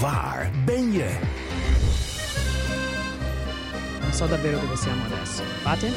[0.00, 1.18] Waar ben je?
[4.02, 5.42] Non so davvero dove siamo adesso.
[5.62, 5.88] Fate?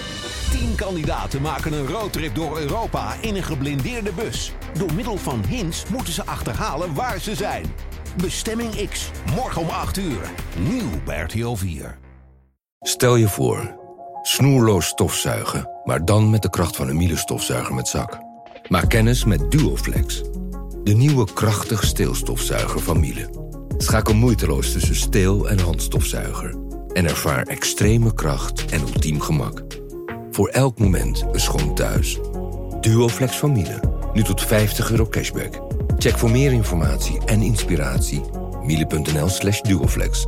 [0.52, 4.54] Tien kandidaten maken een roadtrip door Europa in een geblindeerde bus.
[4.78, 7.66] Door middel van hints moeten ze achterhalen waar ze zijn.
[8.22, 10.32] Bestemming X, morgen om 8 uur.
[10.60, 11.98] Nieuw bij RTL 4.
[12.80, 13.76] Stel je voor,
[14.22, 18.18] snoerloos stofzuigen, maar dan met de kracht van een Miele stofzuiger met zak.
[18.68, 20.22] Maak kennis met Duoflex,
[20.84, 23.39] de nieuwe krachtig steelstofzuiger van Miele.
[23.90, 26.56] Schakel moeiteloos tussen steel- en handstofzuiger
[26.94, 29.64] en ervaar extreme kracht en ultiem gemak.
[30.32, 32.20] Voor elk moment een schoon thuis.
[32.82, 33.80] Duoflex van Miele,
[34.14, 35.62] nu tot 50 euro cashback.
[35.98, 38.22] Check voor meer informatie en inspiratie
[38.64, 40.28] miele.nl slash duoflex.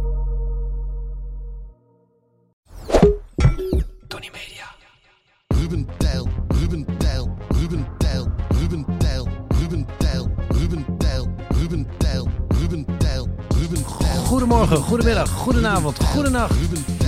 [14.51, 16.55] Goedemorgen, goedemiddag, goedenavond, goedenacht.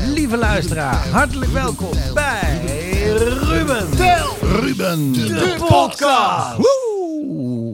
[0.08, 2.62] Lieve luisteraar, hartelijk welkom bij
[3.28, 3.90] Ruben.
[4.42, 6.58] Ruben, De podcast.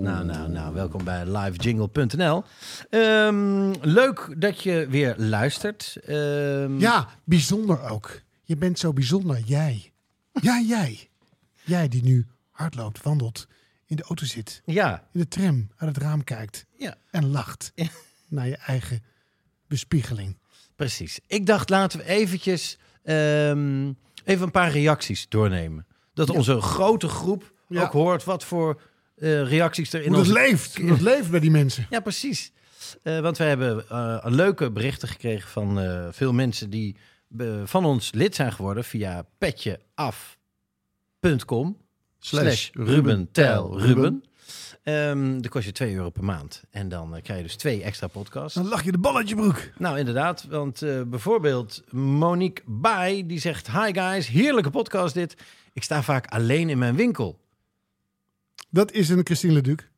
[0.03, 2.43] Nou, nou, nou, welkom bij livejingle.nl.
[2.89, 5.97] Ehm, leuk dat je weer luistert.
[6.05, 8.21] Ehm, Ja, bijzonder ook.
[8.43, 9.91] Je bent zo bijzonder, jij.
[10.41, 11.09] Ja, jij.
[11.63, 13.47] Jij die nu hardloopt, wandelt,
[13.85, 17.71] in de auto zit, Ja, in de tram uit het raam kijkt ja, en lacht
[17.75, 17.87] Ja.
[18.27, 19.03] naar je eigen
[19.69, 20.37] bespiegeling.
[20.75, 21.19] precies.
[21.27, 23.91] Ik dacht, laten we eventjes ehm,
[24.23, 25.85] even een paar reacties doornemen.
[26.13, 27.81] Dat onze grote groep Ja.
[27.83, 28.81] ook hoort wat voor
[29.15, 31.87] eh, reacties er in Hoe dat leeft, hoe dat leeft bij die mensen.
[31.89, 32.51] Ja, precies.
[33.03, 35.79] Eh, want we hebben eh, een leuke berichten gekregen van
[36.13, 36.95] veel mensen die
[37.63, 41.77] van ons lid zijn geworden via petjeaf.com
[42.19, 44.23] slash Ruben Tel Ruben.
[44.83, 46.63] Ehm dat kost je 2 euro per maand.
[46.69, 48.53] En dan eh, krijg je dus twee extra podcasts.
[48.53, 49.69] Dan lach je de bal uit je broek.
[49.77, 50.43] Nou, inderdaad.
[50.49, 53.71] Want eh, bijvoorbeeld Monique Bai, die zegt...
[53.71, 55.35] Hi guys, heerlijke podcast dit.
[55.73, 57.39] Ik sta vaak alleen in mijn winkel.
[58.69, 59.89] Dat is een Christine Leduc.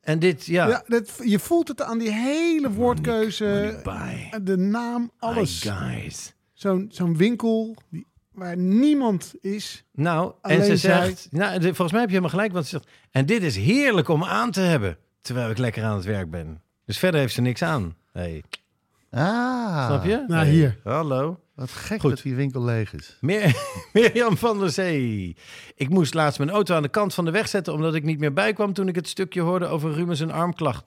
[0.00, 0.68] En dit, ja...
[0.68, 4.42] Ja, dat, je voelt het aan die hele woordkeuze, Monique Bai.
[4.42, 5.62] de naam, alles.
[5.62, 6.34] Hi guys.
[6.52, 9.84] Zo'n zo'n winkel die, waar niemand is.
[9.92, 12.88] Nou, en ze zij- zegt, nou, volgens mij heb je helemaal gelijk, want ze zegt,
[13.10, 16.62] en dit is heerlijk om aan te hebben, terwijl ik lekker aan het werk ben.
[16.86, 17.96] Dus verder heeft ze niks aan.
[18.12, 18.42] Hey,
[19.10, 20.24] Ah, snap je?
[20.28, 20.78] Nou, Hey, hier.
[20.84, 21.40] Hallo.
[21.54, 22.10] Wat gek Goed.
[22.10, 23.16] dat die winkel leeg is.
[23.20, 23.56] Meer,
[23.92, 25.36] Mirjam van der Zee.
[25.74, 28.18] Ik moest laatst mijn auto aan de kant van de weg zetten, omdat ik niet
[28.18, 30.84] meer bijkwam toen ik het stukje hoorde over Rubens en armklacht.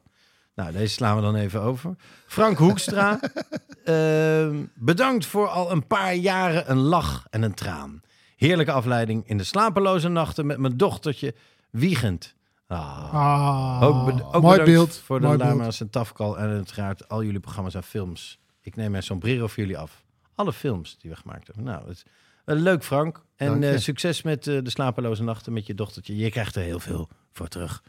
[0.55, 1.95] Nou, deze slaan we dan even over.
[2.27, 3.19] Frank Hoekstra.
[3.83, 8.01] ehm, bedankt voor al een paar jaren een lach en een traan.
[8.35, 11.35] Heerlijke afleiding in de slapeloze nachten met mijn dochtertje
[11.69, 12.35] wiegend.
[12.67, 13.13] Ah.
[13.13, 14.97] Ah, Ook, ook mooi beeld.
[14.97, 15.37] voor de.
[15.37, 18.39] Lama's en Tafkal en uiteraard al jullie programma's en films.
[18.61, 20.03] Ik neem mijn sombrero voor jullie af.
[20.35, 21.65] Alle films die we gemaakt hebben.
[21.65, 22.05] Nou, het
[22.45, 23.23] eh, leuk Frank.
[23.35, 26.15] En eh, succes met eh, de slapeloze nachten met je dochtertje.
[26.15, 27.83] Je krijgt er heel veel voor terug.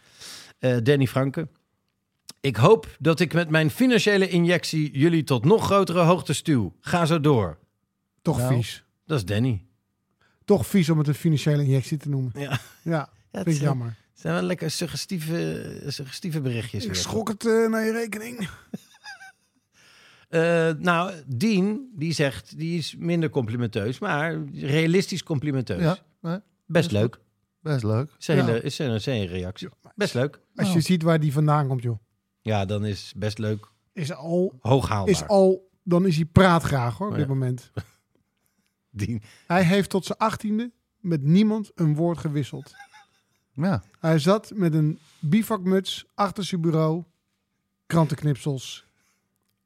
[0.83, 1.49] Danny Franke.
[2.41, 6.73] Ik hoop dat ik met mijn financiële injectie jullie tot nog grotere hoogte stuw.
[6.81, 7.59] Ga zo door.
[8.23, 8.55] Toch Nou.
[8.55, 8.85] vies.
[9.07, 9.65] Dat is Danny.
[10.45, 12.33] Toch vies om het een financiële injectie te noemen.
[12.35, 13.87] Ja, Ja, vind ik zijn- jammer.
[13.87, 16.83] Het zijn wel lekker suggestieve, suggestieve berichtjes.
[16.85, 17.01] Ik weer.
[17.01, 18.49] schrok het eh, naar je rekening.
[20.29, 25.81] Eh, nou, Dean, die zegt, die is minder complimenteus, maar realistisch complimenteus.
[25.83, 27.19] Ja, nee, Best leuk.
[27.61, 28.11] best leuk.
[28.19, 28.45] Is een, Ja.
[28.45, 29.69] hele- is een, reactie.
[29.95, 30.41] Best leuk.
[30.55, 30.75] Als Oh.
[30.75, 31.99] je ziet waar die vandaan komt, joh.
[32.47, 33.67] Ja, dan is best leuk.
[33.93, 35.15] Is al, Hoog haalbaar.
[35.15, 37.33] is al, dan is hij praatgraag hoor, op Oh, dit ja.
[37.35, 37.71] moment.
[38.91, 39.23] Dean.
[39.47, 40.71] Hij heeft tot zijn achttiende
[41.01, 42.75] met niemand een woord gewisseld.
[43.53, 47.03] Ja, Hij zat met een bivakmuts achter zijn bureau,
[47.87, 48.85] krantenknipsels.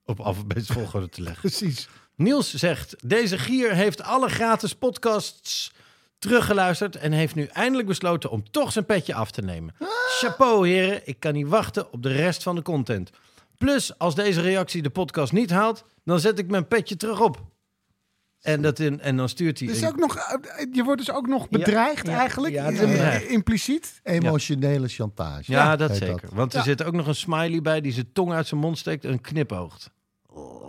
[0.04, 1.40] Op alfabetische volgorde te leggen.
[1.50, 1.88] Precies.
[2.14, 5.72] Niels zegt, deze gier heeft alle gratis podcasts
[6.18, 9.74] teruggeluisterd en heeft nu eindelijk besloten om toch zijn petje af te nemen.
[10.28, 13.10] Chapeau heren, ik kan niet wachten op de rest van de content.
[13.58, 17.40] Plus, als deze reactie de podcast niet haalt, dan zet ik mijn petje terug op.
[18.40, 19.68] En, dat in, en dan stuurt hij...
[19.68, 22.98] Dus ook nog, eh, je wordt dus ook nog bedreigd ja, eigenlijk, ja, het is
[22.98, 24.00] eh, impliciet.
[24.02, 25.52] emotionele chantage.
[25.52, 26.28] ja, dat zeker.
[26.32, 26.64] Want er Ja.
[26.64, 29.90] zit ook nog een smiley bij die zijn tong uit zijn mond steekt en knipoogt.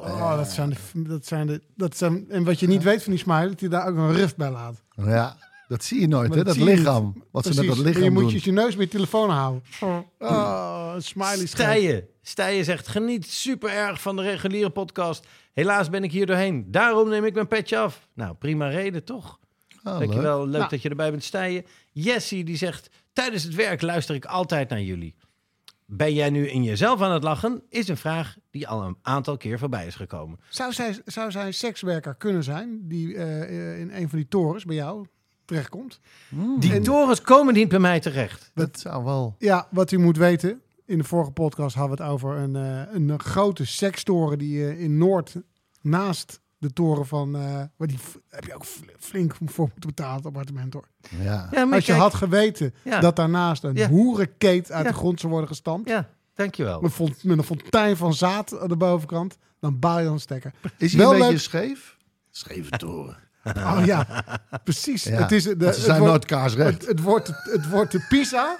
[0.03, 3.11] Oh, dat zijn de, dat zijn de, dat zijn, en wat je niet weet van
[3.13, 4.81] die smile, dat hij daar ook een ruf bij laat.
[4.95, 5.37] Ja,
[5.71, 6.43] dat zie je nooit, Maar hè?
[6.43, 7.23] dat je lichaam.
[7.31, 8.31] Wat ze met dat lichaam je moet doen.
[8.31, 9.63] je je neus bij je telefoon houden.
[10.19, 11.45] Oh, een smiley.
[11.45, 12.07] Stijen.
[12.21, 15.27] Stijen zegt, geniet super erg van de reguliere podcast.
[15.53, 16.71] Helaas ben ik hier doorheen.
[16.71, 18.07] Daarom neem ik mijn petje af.
[18.13, 19.39] Nou, prima reden, toch?
[19.83, 19.99] Ah, leuk.
[19.99, 20.69] Dankjewel, leuk Nou.
[20.69, 21.65] dat je erbij bent, Stijen.
[21.91, 25.15] Jessie, die zegt, tijdens het werk luister ik altijd naar jullie.
[25.85, 27.63] Ben jij nu in jezelf aan het lachen?
[27.69, 30.39] Is een vraag die al een aantal keer voorbij is gekomen.
[30.49, 34.27] Zou zij, zou zij een sekswerker kunnen zijn die eh, eh, in een van die
[34.27, 35.05] torens bij jou
[35.45, 35.99] terechtkomt?
[36.59, 38.51] Die torens komen niet bij mij terecht.
[38.53, 39.35] Dat zou wel...
[39.37, 40.61] Ja, wat u moet weten.
[40.85, 44.79] In de vorige podcast hadden we het over een, eh, een grote sekstoren die eh,
[44.79, 45.35] in Noord
[45.81, 47.35] naast de toren van...
[47.35, 47.41] eh
[47.77, 47.97] waar die
[48.29, 50.87] heb je ook fl- flink voor moeten betalen, het appartement hoor.
[51.21, 51.49] Ja.
[51.71, 52.99] Als je kijk- had geweten Ja.
[52.99, 53.87] dat daarnaast een Ja.
[53.89, 54.91] hoerenkeet uit Ja.
[54.91, 55.89] de grond zou worden gestampt...
[55.89, 56.81] Ja, dankjewel.
[56.81, 60.53] Met, font- met een fontein van zaad aan de bovenkant, dan baal je dan stekker.
[60.77, 61.41] Is hij Wel een beetje leuk.
[61.41, 61.97] scheef?
[62.31, 63.17] Scheve toren.
[63.43, 64.23] Oh ja,
[64.63, 65.03] precies.
[65.03, 65.11] Ja.
[65.21, 66.71] Het, is de, ze het, zijn wordt, nooit kaarsrecht.
[66.71, 68.57] het, het, wordt, het wordt de Pisa,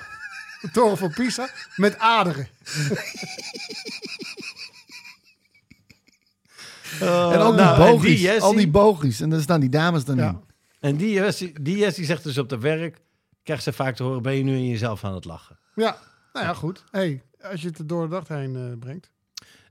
[0.62, 2.48] de toren van Pisa, met aderen.
[7.00, 7.08] en
[7.40, 8.10] al die nou, en bogies.
[8.10, 9.20] die Jessie- al die bogies.
[9.22, 10.30] En dan staan die dames dan Ja.
[10.30, 10.42] in.
[10.80, 12.98] En die Jessie, die Jessie zegt dus op de werk,
[13.44, 15.60] krijgt ze vaak te horen, ben je nu in jezelf aan het lachen?
[15.76, 15.98] Ja,
[16.34, 16.84] nou ja, goed.
[16.92, 19.10] Hey, als je het er door de dag heen eh, brengt.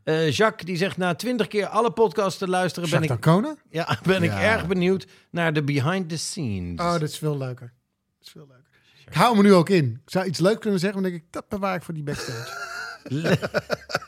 [0.04, 3.54] Eh, Jacques die zegt na twintig keer alle podcasts te luisteren, ben ik, D'Ancona?
[3.70, 6.80] ja, ben ik erg benieuwd naar de behind the scenes.
[6.80, 7.72] Oh, dat is veel leuker.
[8.18, 8.68] Dat is veel leuker.
[9.06, 10.00] Ik hou me nu ook in.
[10.04, 12.02] Ik zou iets leuk kunnen zeggen, maar dan denk ik, dat bewaar ik voor die
[12.02, 12.68] backstage.
[13.02, 13.38] Le-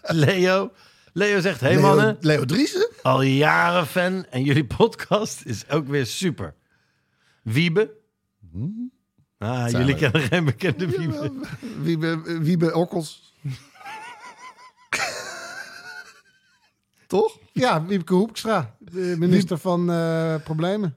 [0.02, 0.72] Leo.
[1.12, 2.88] Leo zegt, hey Leo, mannen, Leo Driessen?
[3.02, 6.54] al jaren fan en jullie podcast is ook weer super.
[7.42, 7.94] Wiebe.
[9.38, 11.32] Ah, Zijn jullie kennen geen bekende Wiebe.
[11.80, 13.31] Wie be, wie be Okkels?
[17.12, 17.38] Toch?
[17.52, 20.96] ja, Wiebke Hoekstra, de minister van eh, Problemen.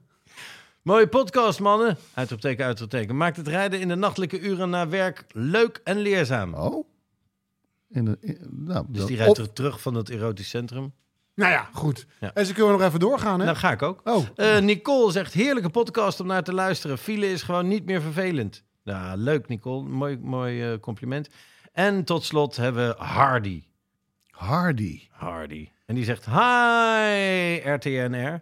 [0.82, 1.96] Mooie podcast, mannen.
[2.14, 3.16] Uitroepteken, uitroepteken.
[3.16, 6.54] Maakt het rijden in de nachtelijke uren naar werk leuk en leerzaam.
[6.54, 6.86] Oh.
[7.88, 10.92] In de, in- nou, Dus die rijdt op- terug- van het erotisch centrum.
[11.34, 12.06] Nou ja, goed.
[12.20, 12.30] Ja.
[12.34, 13.44] En ze kunnen we nog even doorgaan, hè?
[13.44, 14.00] Nou, ga ik ook.
[14.04, 16.98] oh, Eh, Nicole zegt, heerlijke podcast om naar te luisteren.
[16.98, 18.62] File is gewoon niet meer vervelend.
[18.82, 19.88] Ja, leuk Nicole.
[19.88, 21.28] Mooi, mooi eh, compliment.
[21.72, 23.64] En tot slot hebben we Hardy.
[24.30, 25.00] Hardy.
[25.10, 25.68] Hardy.
[25.86, 28.40] En die zegt, hi RTNR.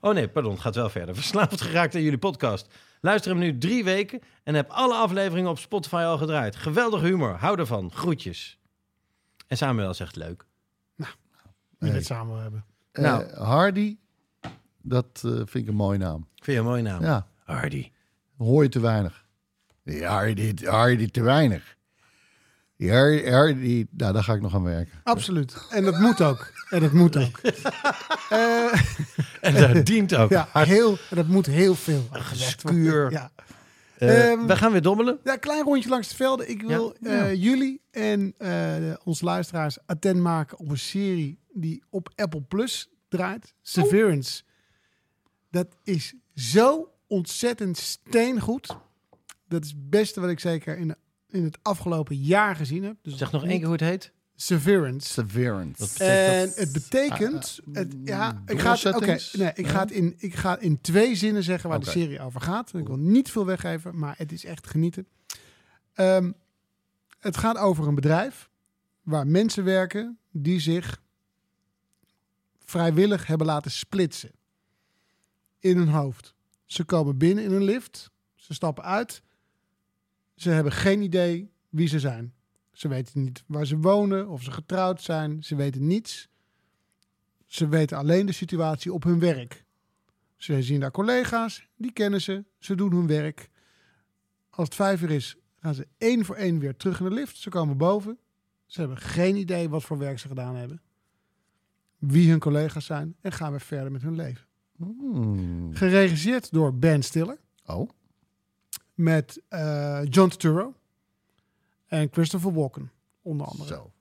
[0.00, 1.14] Oh nee, pardon, gaat wel verder.
[1.22, 2.74] Verslaafd geraakt aan jullie podcast.
[3.00, 6.56] Luister hem nu drie weken en heb alle afleveringen op Spotify al gedraaid.
[6.56, 7.92] Geweldig humor, hou ervan.
[7.92, 8.58] Groetjes.
[9.46, 10.46] En Samuel zegt leuk.
[10.96, 12.64] wie we het samen hebben.
[12.92, 13.24] Nou.
[13.24, 13.96] Eh, Hardy,
[14.82, 16.28] dat eh, vind ik een mooie naam.
[16.34, 17.02] Vind je een mooie naam?
[17.02, 17.90] Ja, Hardy.
[18.36, 19.26] hoor je te weinig.
[19.82, 21.75] Ja, Hardy, Hardy te weinig.
[22.76, 22.92] Die
[23.32, 25.00] Hardy, nou, daar ga ik nog aan werken.
[25.04, 25.56] Absoluut.
[25.70, 26.52] En dat moet ook.
[26.70, 27.40] En dat moet ook.
[28.30, 28.80] Eh,
[29.40, 30.30] En dat dient ook.
[30.30, 32.08] ja, heel, dat moet heel veel.
[33.10, 33.30] Ja.
[33.98, 35.18] Eh, Ehm, we gaan weer dobbelen.
[35.24, 36.50] Ja, een klein rondje langs de velden.
[36.50, 37.26] Ik wil Ja.
[37.26, 38.74] eh, jullie en eh,
[39.04, 43.54] onze luisteraars attent maken op een serie die op Apple Plus draait.
[43.62, 44.42] Severance.
[45.50, 48.76] Dat is zo ontzettend steengoed.
[49.48, 50.94] Dat is het beste wat ik zeker in,
[51.28, 52.96] in het afgelopen jaar gezien heb.
[53.02, 54.12] Dus Zeg nog één keer hoe het heet.
[54.34, 55.08] Severance.
[55.08, 56.04] Severance.
[56.04, 60.58] En het betekent, het, ja, ik ga, het, nee, ik, ga het in, ik ga
[60.58, 62.74] in twee zinnen zeggen waar de serie over gaat.
[62.74, 65.06] Ik wil niet veel weggeven, maar het is echt genieten.
[65.92, 66.32] Ehm,
[67.18, 68.50] het gaat over een bedrijf
[69.02, 71.02] waar mensen werken die zich
[72.64, 74.30] vrijwillig hebben laten splitsen
[75.58, 76.34] in hun hoofd.
[76.64, 79.22] Ze komen binnen in een lift, ze stappen uit,
[80.36, 82.34] ze hebben geen idee wie ze zijn.
[82.72, 85.42] Ze weten niet waar ze wonen, of ze getrouwd zijn.
[85.42, 86.28] Ze weten niets.
[87.46, 89.64] Ze weten alleen de situatie op hun werk.
[90.36, 92.44] Ze zien daar collega's, die kennen ze.
[92.58, 93.50] Ze doen hun werk.
[94.50, 97.36] Als het vijf uur is, gaan ze één voor één weer terug in de lift.
[97.36, 98.18] Ze komen boven.
[98.66, 100.82] Ze hebben geen idee wat voor werk ze gedaan hebben.
[101.98, 103.16] Wie hun collega's zijn.
[103.20, 104.46] En gaan weer verder met hun leven.
[104.76, 105.74] Hmm.
[105.74, 107.38] Geregisseerd door Ben Stiller.
[107.66, 107.90] Oh,
[108.96, 110.74] Met eh, John Turturro.
[111.86, 112.90] En Christopher Walken,
[113.22, 113.68] onder andere.
[113.68, 113.92] zo.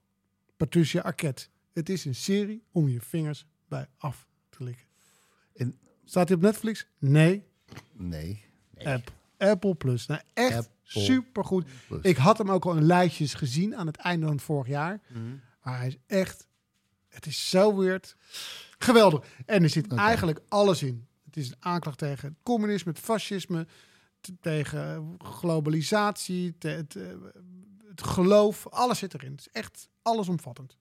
[0.58, 1.48] Patricia Arquette.
[1.74, 4.86] Het is een serie om je vingers bij af te likken.
[5.56, 6.86] En- Staat hij op Netflix?
[6.98, 7.44] Nee.
[7.92, 8.44] Nee.
[8.84, 9.12] App.
[9.38, 10.06] Apple Plus.
[10.06, 11.66] Nou, echt Apple supergoed.
[11.88, 12.02] Plus.
[12.02, 15.02] Ik had hem ook al in lijstjes gezien aan het einde van vorig jaar.
[15.08, 15.22] Mhm.
[15.64, 16.48] Maar hij is echt...
[17.08, 18.16] Het is zo weird.
[18.78, 19.26] Geweldig.
[19.46, 21.08] En er zit eigenlijk alles in.
[21.26, 23.68] Het is een aanklacht tegen het communisme, het fascisme...
[24.42, 27.04] tegen globalisatie, te- het, eh,
[27.90, 28.68] het geloof.
[28.70, 29.32] Alles zit erin.
[29.32, 30.78] Het is echt allesomvattend.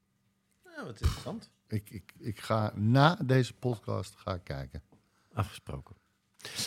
[0.65, 1.51] Ja, wat interessant.
[1.69, 4.83] Ik, ik, ik ga na deze podcast ga ik kijken.
[5.33, 5.97] Afgesproken.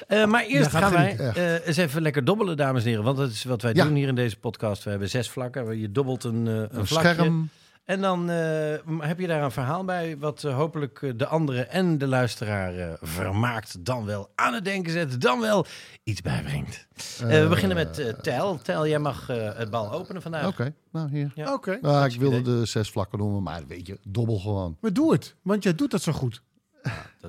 [0.08, 3.04] Eh, maar eerst gaan wij eh, eens even lekker dobbelen, dames en heren.
[3.04, 3.84] Want dat is wat wij Ja.
[3.84, 4.84] doen hier in deze podcast.
[4.84, 5.78] We hebben zes vlakken.
[5.78, 7.14] Je dobbelt een, eh, een Een vlakje.
[7.14, 7.50] scherm.
[7.88, 11.70] En dan eh, heb je daar een verhaal bij, wat eh, hopelijk eh, de anderen
[11.70, 15.66] en de luisteraar eh, vermaakt, dan wel aan het denken zet, dan wel
[16.04, 16.88] iets bijbrengt.
[17.22, 18.60] Eh, we beginnen met Tel.
[18.62, 20.48] Tel, jij mag eh, het bal openen vandaag.
[20.48, 21.32] Oké, nou hier.
[21.36, 21.54] Ja.
[21.54, 22.60] Oké, Nou, ik wilde idee.
[22.60, 24.78] de zes vlakken noemen, maar weet je, dobbel gewoon.
[24.82, 25.36] maar doe het.
[25.42, 26.42] Want jij doet dat zo goed.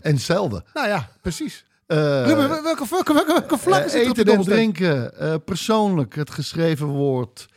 [0.00, 0.65] En zelden.
[0.75, 1.65] Nou ja, precies.
[1.87, 1.97] Eh,
[2.27, 7.49] welke, welke, welke, welke vlakken zitten je eten en drinken, eh, persoonlijk, het geschreven woord,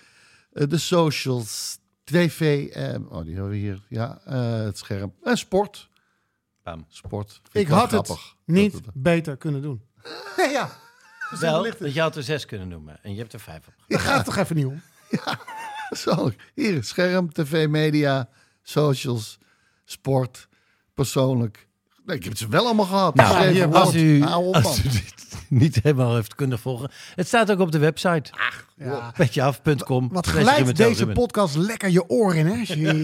[0.54, 1.80] eh, de socials,
[2.12, 5.90] tv, eh, oh die hebben we hier, ja, eh, het scherm, en sport.
[6.64, 6.86] Bam.
[6.88, 7.42] Sport.
[7.52, 9.82] Vind Ik had het niet beter kunnen doen.
[10.52, 10.70] ja,
[11.40, 13.74] Wel, dat je had er zes kunnen noemen en je hebt er vijf op.
[13.88, 14.82] daar gaat het toch even niet om.
[15.90, 16.52] Persoonlijk.
[16.54, 18.30] Hier, scherm, tv, media,
[18.62, 19.38] socials,
[19.86, 20.48] sport,
[20.94, 21.68] persoonlijk.
[22.12, 23.16] Nee, ik heb ze wel allemaal gehad.
[23.16, 24.78] Nou, als u, Hou op, als man.
[24.86, 25.14] u dit
[25.48, 26.92] niet helemaal heeft kunnen volgen.
[27.16, 28.32] Het staat ook op de website.
[28.76, 29.12] Ja.
[29.18, 30.10] Petjeaf.com.
[30.12, 31.14] Wat glijdt Tel deze Ruben.
[31.14, 32.60] podcast lekker je oor in, hè?
[32.60, 32.98] Als je, in,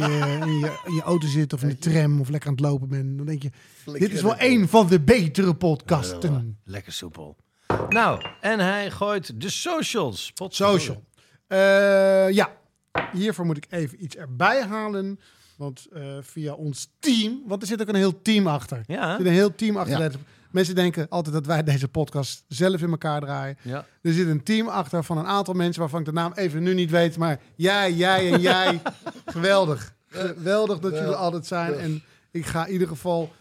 [0.59, 3.17] je in je auto zit of in de tram of lekker aan het lopen bent.
[3.17, 3.49] Dan denk je,
[3.85, 6.59] dit is wel een van de betere podcasten.
[6.63, 7.37] Lekker soepel.
[7.89, 10.31] Nou, en hij gooit de socials.
[10.33, 10.79] Potverdorie.
[10.79, 11.03] Social.
[11.47, 12.51] Eh, ja,
[13.11, 15.19] hiervoor moet ik even iets erbij halen.
[15.57, 18.83] Want eh, via ons team, want er zit ook een heel team achter.
[18.87, 19.09] Ja.
[19.11, 19.99] Er zit een heel team achter.
[20.01, 20.09] Ja.
[20.51, 23.57] Mensen denken altijd dat wij deze podcast zelf in elkaar draaien.
[23.61, 23.85] Ja.
[24.01, 26.73] Er zit een team achter van een aantal mensen waarvan ik de naam even nu
[26.73, 27.17] niet weet.
[27.17, 28.81] Maar jij, jij en jij.
[29.25, 29.95] Geweldig.
[30.07, 31.73] Geweldig dat jullie altijd zijn.
[31.73, 33.31] En ik ga in ieder geval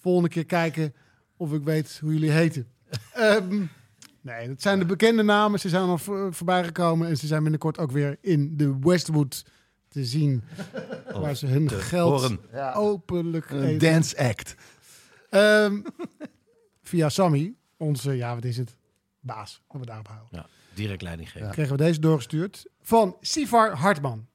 [0.00, 0.94] volgende keer kijken
[1.36, 2.66] of ik weet hoe jullie heten.
[3.12, 3.62] Ehm,
[4.20, 5.60] nee, dat zijn de bekende namen.
[5.60, 7.08] Ze zijn al voor- voorbij gekomen.
[7.08, 9.44] En ze zijn binnenkort ook weer in de Westwood
[9.96, 10.42] te zien.
[11.12, 12.74] waar ze hun geld horen.
[12.74, 13.90] openlijk Een eten.
[13.92, 14.54] dance act.
[15.30, 15.80] Ehm,
[16.82, 18.76] via Sammy, onze, ja, wat is het?
[19.20, 19.60] Baas.
[19.66, 20.28] Laten we daarop houden.
[20.30, 21.50] Ja, direct leiding geven.
[21.50, 24.26] Kregen we deze doorgestuurd van Sivar Hartman.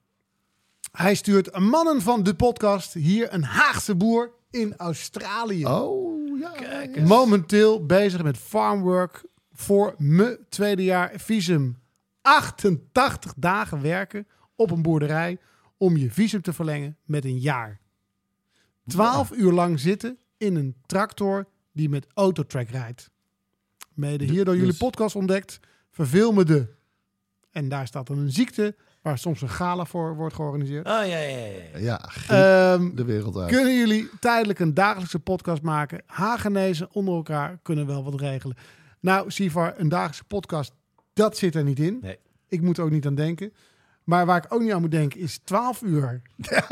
[0.91, 5.65] Hij stuurt mannen van de podcast hier een Haagse boer in Australië.
[5.65, 6.50] Oh, ja.
[6.51, 7.10] Kijk eens.
[7.10, 11.77] Momenteel bezig met farmwork voor me tweede jaar visum.
[12.22, 15.39] 88 dagen werken op een boerderij
[15.82, 17.80] om je visum te verlengen met een jaar.
[18.88, 23.10] 12 uur lang zitten in een tractor die met autotrack rijdt.
[23.94, 25.60] Mede hier door jullie dus- podcast ontdekt,
[25.92, 26.68] verveel me de.
[27.52, 30.88] En daar staat dan een ziekte waar soms een gala voor wordt georganiseerd.
[30.88, 31.78] Oh, ja, ja, ja.
[31.78, 32.10] ja.
[32.28, 33.52] Ehm, de wereld uit.
[33.52, 36.04] kunnen jullie tijdelijk een dagelijkse podcast maken?
[36.06, 38.58] Hagenezen onder elkaar kunnen wel wat regelen.
[39.00, 40.74] Nou, Sivar, een dagelijkse podcast,
[41.14, 42.00] dat zit er niet in.
[42.02, 42.18] Nee.
[42.48, 43.54] Ik moet er ook niet aan denken.
[44.03, 46.22] Maar waar ik ook niet aan moet denken is 12 uur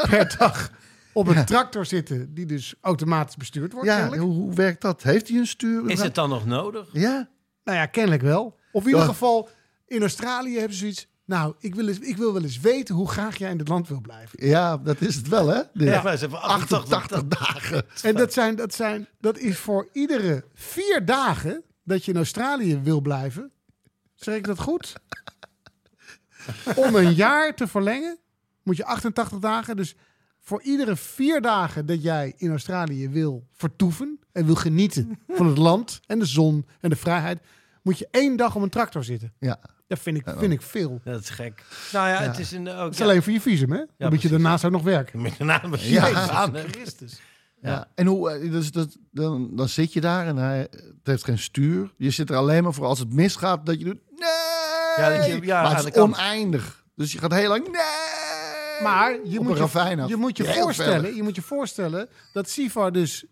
[0.09, 0.71] per dag
[1.13, 3.87] op een tractor zitten die dus automatisch bestuurd wordt.
[3.87, 4.21] Ja, kennelijk.
[4.21, 5.03] hoe, hoe werkt dat?
[5.03, 5.89] Heeft hij een stuur?
[5.89, 6.89] Is het dan nog nodig?
[6.93, 7.29] Ja.
[7.63, 8.57] Nou ja, kennelijk wel.
[8.71, 9.09] Of in ieder Ja.
[9.11, 9.49] geval,
[9.87, 11.07] in Australië hebben ze zoiets.
[11.25, 13.87] Nou, ik wil, eens, ik wil wel eens weten hoe graag jij in dit land
[13.87, 14.47] wil blijven.
[14.47, 15.61] ja, dat is het wel, hè?
[15.73, 17.85] De Ja, ze hebben 88 88 dagen.
[18.01, 22.79] En dat, zijn, dat, zijn, dat is voor iedere vier dagen dat je in Australië
[22.83, 23.51] wil blijven.
[24.15, 24.93] Zeg ik dat goed?
[26.85, 28.17] Om een jaar te verlengen
[28.63, 29.75] moet je 88 dagen.
[29.75, 29.95] Dus
[30.39, 35.57] voor iedere vier dagen dat jij in Australië wil vertoeven en wil genieten van het
[35.57, 37.39] land en de zon en de vrijheid,
[37.83, 39.33] moet je één dag op een tractor zitten.
[39.39, 39.59] Ja.
[39.87, 41.01] Dat vind ik, vind ik veel.
[41.03, 41.65] Dat is gek.
[41.91, 42.75] Nou ja, het is een, ook...
[42.75, 43.83] Dat is alleen voor je visum, hè?
[43.97, 45.21] Dan moet je daarnaast ook nog werken.
[45.21, 46.07] Met name Ja.
[46.07, 46.29] ja.
[46.29, 47.21] aan Christus.
[47.61, 47.87] Ja.
[47.95, 51.39] En hoe, eh, dus, dat, dan, dan zit je daar en hij het heeft geen
[51.39, 51.93] stuur.
[51.97, 53.99] Je zit er alleen maar voor als het misgaat dat je doet.
[54.15, 54.48] Nee!
[54.97, 56.83] Ja, dat je- ja, maar het is oneindig.
[56.95, 57.63] Dus je gaat heel lang.
[57.63, 58.81] Nee!
[58.83, 62.49] Maar je Op moet je, je moet je Heel voorstellen, je moet je voorstellen dat
[62.49, 63.25] Sivar dus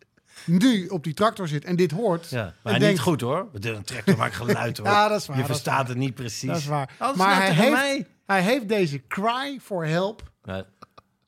[0.45, 2.29] nu op die tractor zit en dit hoort.
[2.29, 3.47] Ja, maar niet denkt, goed hoor.
[3.53, 4.87] Een tractor maakt geluid hoor.
[4.87, 5.87] Ja, dat is waar, Je dat is verstaat waar.
[5.89, 6.49] het niet precies.
[6.49, 6.89] Dat is waar.
[6.97, 8.07] Alles maar nou hij heeft, mij.
[8.25, 10.65] hij heeft deze cry for help Ja.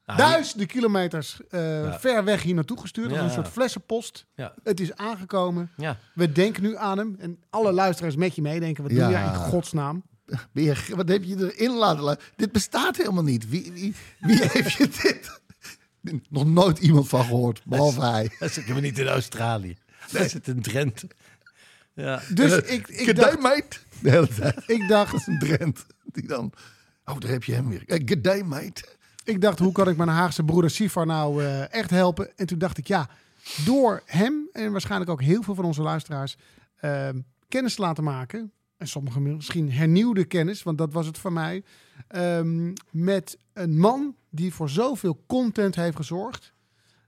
[0.05, 2.00] Ah, duizenden kilometers eh, Ja.
[2.00, 3.09] ver weg hier naartoe gestuurd.
[3.09, 3.24] Als Ja.
[3.24, 4.25] een soort flessenpost.
[4.36, 4.53] Ja.
[4.63, 5.71] Het is aangekomen.
[5.77, 5.98] Ja.
[6.13, 7.15] We denken nu aan hem.
[7.19, 8.83] En alle luisteraars met je meedenken.
[8.83, 9.03] Wat Ja.
[9.03, 10.03] doe jij in godsnaam?
[10.53, 12.24] Je, wat heb je erin laten laten?
[12.36, 13.50] Dit bestaat helemaal niet.
[13.50, 15.41] Wie, wie, wie heeft je dit?
[16.29, 18.31] Nog nooit iemand van gehoord, behalve hij.
[18.39, 19.77] Dat zitten we niet in Australië.
[20.12, 21.07] Dat zit in Drenthe.
[21.93, 22.21] Ja.
[22.33, 23.77] Dus Eh, ik, ik, dacht, day, mate.
[24.01, 24.63] De hele tijd.
[24.67, 25.86] ik, dacht, Een Drent.
[26.03, 26.53] Die dan...
[27.05, 27.83] Oh, daar heb je hem weer.
[27.86, 28.83] Eh, Good day, mate.
[29.24, 32.38] ik dacht, hoe kan ik mijn Haagse broeder Sifar nou eh, echt helpen?
[32.38, 33.09] En toen dacht ik, ja,
[33.65, 36.36] door hem en waarschijnlijk ook heel veel van onze luisteraars
[36.79, 38.51] ehm, kennis te laten maken.
[38.79, 41.63] En sommigen misschien hernieuwde kennis, want dat was het voor mij.
[42.07, 46.53] ehm, met een man die voor zoveel content heeft gezorgd.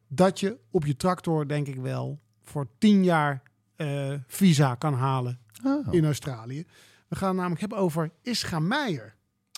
[0.07, 3.41] Dat je op je tractor, denk ik wel, voor tien jaar
[3.75, 5.87] eh, visa kan halen Oh.
[5.93, 6.65] in Australië.
[7.07, 9.15] We gaan het namelijk hebben over Ischa Meijer.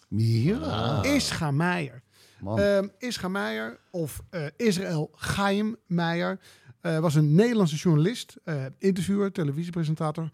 [0.09, 1.03] Ja.
[1.03, 2.01] Ischa Meijer.
[2.55, 6.39] Ehm Ischa Meijer, of eh, Israël Chaim Meijer,
[6.81, 8.37] eh, was een Nederlandse journalist,
[8.77, 10.29] interviewer, televisiepresentator,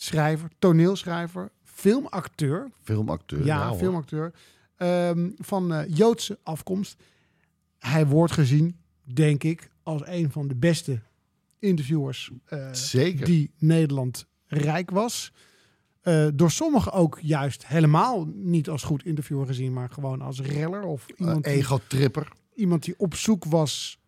[0.00, 2.70] schrijver, toneelschrijver, filmacteur.
[2.82, 3.44] Filmacteur.
[3.44, 4.32] Ja, filmacteur.
[4.76, 7.02] ehm, van eh, Joodse afkomst.
[7.78, 11.00] Hij wordt gezien, denk ik, als een van de beste
[11.58, 13.26] interviewers eh, Zeker.
[13.26, 15.32] die Nederland rijk was.
[16.00, 20.82] Eh, door sommigen ook juist helemaal niet als goed interviewer gezien, maar gewoon als reller
[20.82, 22.28] of iemand, Een die, ego-tripper.
[22.54, 23.98] iemand die op zoek was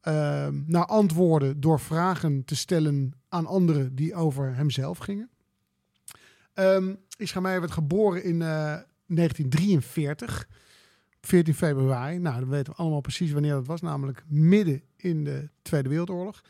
[0.00, 5.28] eh, naar antwoorden door vragen te stellen aan anderen die over hemzelf gingen.
[6.54, 10.48] Ehm Ischa werd geboren in eh, 1943,
[11.20, 12.18] 14 februari.
[12.18, 16.42] Nou, dan weten we allemaal precies wanneer dat was, namelijk midden in de Tweede Wereldoorlog.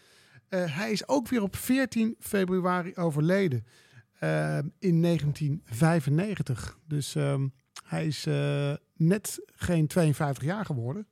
[0.49, 3.67] Eh, hij is ook weer op 14 februari overleden
[4.19, 6.79] eh, in 1995.
[6.87, 7.49] Dus ehm,
[7.85, 11.07] hij is eh, net geen 52 jaar geworden.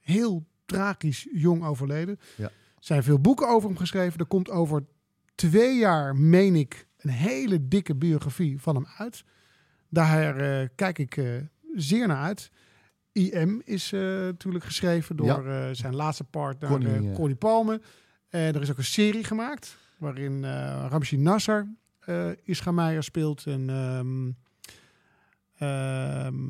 [0.00, 2.18] Heel tragisch jong overleden.
[2.36, 2.44] Ja.
[2.44, 4.18] Er zijn veel boeken over hem geschreven.
[4.18, 4.84] Er komt over
[5.34, 9.24] twee jaar, meen ik, een hele dikke biografie van hem uit.
[9.88, 11.26] Daar eh, kijk ik eh,
[11.74, 12.50] zeer naar uit.
[13.12, 17.80] IM is eh, natuurlijk geschreven door zijn laatste partner Connie, Connie, Palme.
[18.28, 23.46] En er is ook een serie gemaakt waarin eh Ramzi Nasser eh Ischa Meijer speelt.
[23.46, 23.68] En
[25.58, 26.42] ehm,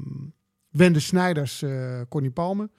[0.70, 2.70] Wende Snijders, eh Connie Palme.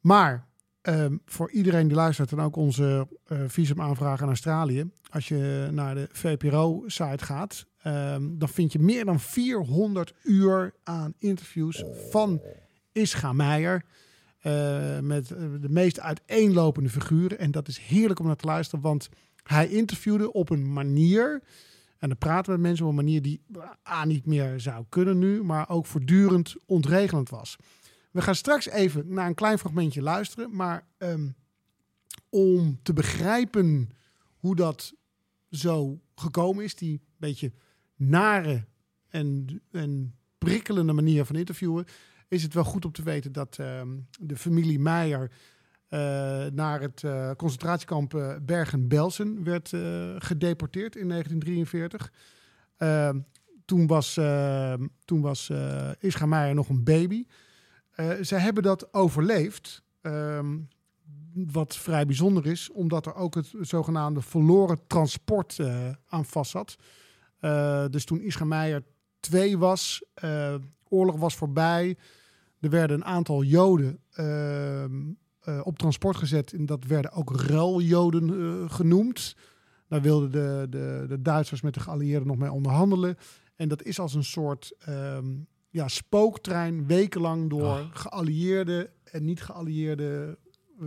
[0.00, 0.46] Maar
[0.86, 4.90] ehm, voor iedereen die luistert en ook onze eh visumaanvraag aan Australië.
[5.10, 11.14] Als je naar de VPRO-site gaat, ehm, dan vind je meer dan 400 uur aan
[11.18, 12.40] interviews van
[12.92, 13.84] Ischa Meijer.
[14.40, 17.38] eh, met eh, de meest uiteenlopende figuren.
[17.38, 19.08] En dat is heerlijk om naar te luisteren, want
[19.42, 21.42] hij interviewde op een manier.
[21.98, 23.40] En dan praten we met mensen op een manier die
[23.88, 27.56] A niet meer zou kunnen nu, maar ook voortdurend ontregelend was.
[28.16, 31.28] We gaan straks even naar een klein fragmentje luisteren, maar ehm,
[32.28, 33.90] om te begrijpen
[34.36, 34.94] hoe dat
[35.50, 37.52] zo gekomen is, die beetje
[37.96, 38.64] nare
[39.08, 41.84] en, en prikkelende manier van interviewen,
[42.28, 43.88] is het wel goed om te weten dat ehm,
[44.20, 45.30] de familie Meijer
[45.88, 45.98] eh,
[46.52, 49.68] naar het eh, concentratiekamp eh, Bergen-Belsen werd
[50.18, 52.12] gedeporteerd in 1943.
[52.76, 53.20] Ehm,
[53.64, 54.20] toen was,
[55.04, 55.50] toen was
[55.98, 57.24] Ischa Meijer nog een baby.
[57.96, 59.84] Eh zij hebben dat overleefd.
[60.00, 60.56] ehm,
[61.44, 66.76] wat vrij bijzonder is, omdat er ook het zogenaamde verloren transport eh, aan vast zat.
[67.38, 68.82] Eh, dus toen Ischa Meijer
[69.20, 70.04] twee was,
[70.88, 71.96] oorlog was voorbij.
[72.60, 76.52] Er werden een aantal Joden ehm, eh, op transport gezet.
[76.52, 79.36] En dat werden ook ruiljoden genoemd.
[79.88, 83.16] Daar wilden de, de, de Duitsers met de geallieerden nog mee onderhandelen.
[83.56, 85.26] En dat is als een soort ehm,
[85.76, 90.38] ja, spooktrein wekenlang door geallieerde en niet geallieerde...
[90.80, 90.86] eh,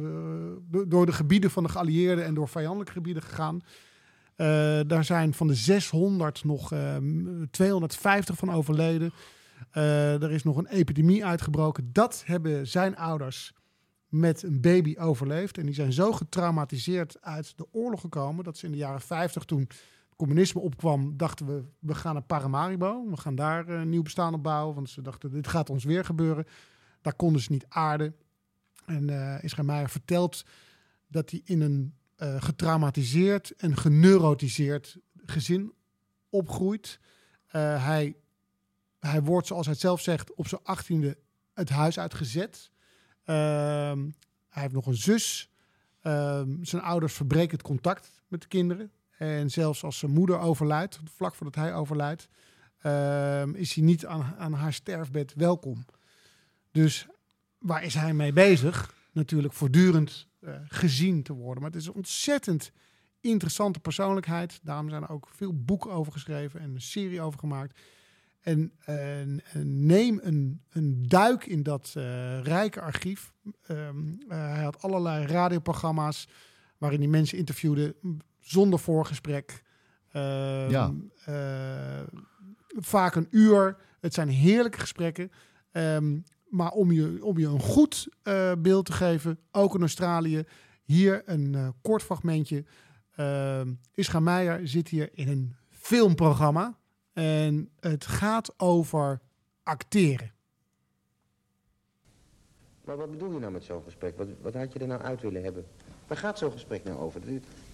[0.88, 3.62] door- de gebieden van de geallieerden en door vijandelijke gebieden gegaan.
[4.36, 9.12] Eh, daar zijn van de 600 nog ehm, 250 van overleden.
[9.72, 11.90] Eh, er is nog een epidemie uitgebroken.
[11.94, 13.54] Dat hebben zijn ouders
[14.08, 15.58] met een baby overleefd.
[15.58, 18.44] En die zijn zo getraumatiseerd uit de oorlog gekomen...
[18.44, 19.68] dat ze in de jaren 50, toen
[20.20, 21.18] communisme opkwam...
[21.18, 23.10] dachten we, we gaan naar Paramaribo.
[23.10, 24.76] We gaan daar eh, een nieuw bestaan op bouwen.
[24.76, 26.46] Want ze dachten, dit gaat ons weer gebeuren.
[27.02, 28.16] Daar konden ze niet aarden.
[28.86, 30.46] En eh Israël Meijer vertelt
[31.08, 35.74] dat hij in een eh, getraumatiseerd en geneurotiseerd gezin
[36.30, 37.00] opgroeit.
[37.46, 38.16] Eh, hij,
[39.00, 41.18] hij wordt, zoals hij zelf zegt, op zijn achttiende
[41.54, 42.72] het huis uitgezet.
[43.24, 44.10] Ehm,
[44.50, 45.50] hij heeft nog een zus.
[46.02, 48.92] Ehm, zijn ouders verbreken het contact met de kinderen.
[49.20, 52.28] En zelfs als zijn moeder overlijdt, vlak voordat hij overlijdt,
[52.82, 55.86] ehm, is hij niet aan, aan haar sterfbed welkom.
[56.72, 57.08] Dus
[57.58, 58.94] waar is hij mee bezig?
[59.12, 61.62] Natuurlijk voortdurend eh, gezien te worden.
[61.62, 62.72] Maar het is een ontzettend
[63.22, 64.60] interessante persoonlijkheid.
[64.64, 67.80] Daarom zijn er ook veel boeken over geschreven en een serie over gemaakt.
[68.40, 68.74] En,
[69.64, 73.34] neem een, een duik in dat eh, rijke archief.
[73.66, 76.28] Ehm, eh, hij had allerlei radioprogramma's
[76.78, 78.18] waarin hij mensen interviewde m,
[78.50, 79.64] zonder voorgesprek.
[80.12, 80.94] Ehm, Ja.
[81.26, 82.08] eh,
[82.80, 83.78] vaak een uur.
[84.00, 85.32] Het zijn heerlijke gesprekken.
[85.72, 90.44] Ehm, maar om je, om je een goed eh, beeld te geven, ook in Australië,
[90.84, 92.66] hier een eh, kort fragmentje.
[93.16, 96.78] Ehm Ischa Meijer zit hier in een filmprogramma.
[97.14, 99.22] En het gaat over
[99.64, 100.32] acteren.
[102.86, 104.18] Maar wat bedoel je nou met zo'n gesprek?
[104.18, 105.66] Wat, wat had je er nou uit willen hebben?
[106.08, 107.22] Waar gaat zo'n gesprek nou over?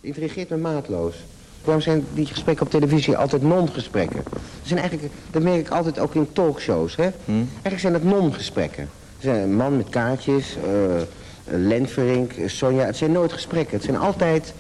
[0.06, 1.16] Intrigeert me maatloos.
[1.64, 4.24] Waarom zijn die gesprekken op televisie altijd non-gesprekken?
[4.24, 7.10] Dat zijn eigenlijk, dat merk ik altijd ook in talkshows, hè?
[7.28, 8.90] Eigenlijk zijn dat non-gesprekken.
[9.22, 11.02] Een man met kaartjes, eh
[11.48, 12.86] Lenverink, Sonja.
[12.86, 13.76] Het zijn nooit gesprekken.
[13.76, 14.54] Het zijn altijd,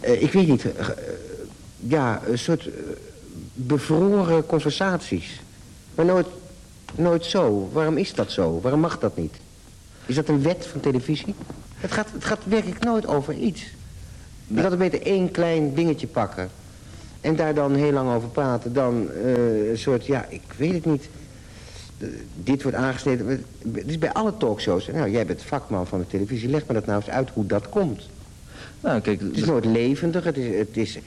[0.00, 0.86] eh, ik weet niet, eh,
[1.78, 2.68] ja, een soort
[3.52, 5.40] bevroren conversaties.
[5.94, 6.26] Maar nooit,
[6.94, 7.70] nooit zo.
[7.72, 8.60] Waarom is dat zo?
[8.62, 9.34] Waarom mag dat niet?
[10.06, 11.34] Is dat een wet van televisie?
[11.76, 13.62] Het gaat, het gaat werkelijk nooit over iets.
[14.54, 16.48] Je had er beter één klein dingetje pakken.
[17.20, 18.72] En daar dan heel lang over praten.
[18.72, 21.08] Dan eh, een soort, ja, ik weet het niet.
[22.34, 23.44] Dit wordt aangesneden.
[23.72, 24.86] Het is bij alle talkshows.
[24.86, 26.48] Nou, jij bent vakman van de televisie.
[26.48, 28.08] Leg me dat nou eens uit hoe dat komt.
[28.80, 30.24] Nou, kijk, Het is nooit levendig.
[30.24, 30.98] Het is, het is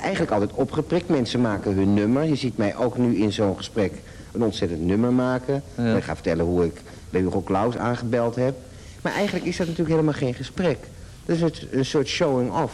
[0.00, 1.08] eigenlijk altijd opgeprikt.
[1.08, 2.24] Mensen maken hun nummer.
[2.24, 3.92] Je ziet mij ook nu in zo'n gesprek
[4.32, 5.62] een ontzettend nummer maken.
[5.76, 5.96] Ja.
[5.96, 6.80] Ik ga vertellen hoe ik
[7.10, 8.54] bij Hugo Claus aangebeld heb.
[9.02, 10.78] Maar eigenlijk is dat natuurlijk helemaal geen gesprek.
[11.26, 12.72] Dat is het- een soort showing off.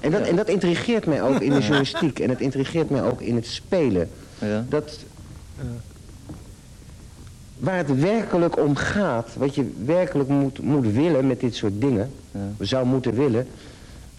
[0.00, 2.18] En dat, en dat intrigeert mij ook in de journalistiek.
[2.18, 4.10] En het intrigeert mij ook in het spelen.
[4.38, 4.64] ja.
[4.68, 4.98] Dat,
[5.58, 5.64] eh,
[7.58, 12.10] waar het werkelijk om gaat, wat je werkelijk moet, moet willen met dit soort dingen,
[12.30, 12.64] Ja.
[12.64, 13.46] zou moeten willen,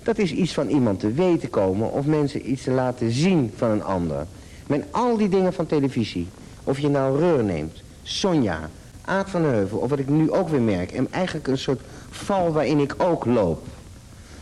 [0.04, 3.69] dat is iets van iemand te weten komen of mensen iets te laten zien van
[3.69, 4.25] een ander.
[4.67, 6.27] Met al die dingen van televisie,
[6.63, 8.69] of je nou Reur neemt, Sonja,
[9.06, 12.52] Aad van Heuvel, of wat ik nu ook weer merk, en eigenlijk een soort val
[12.52, 13.67] waarin ik ook loop.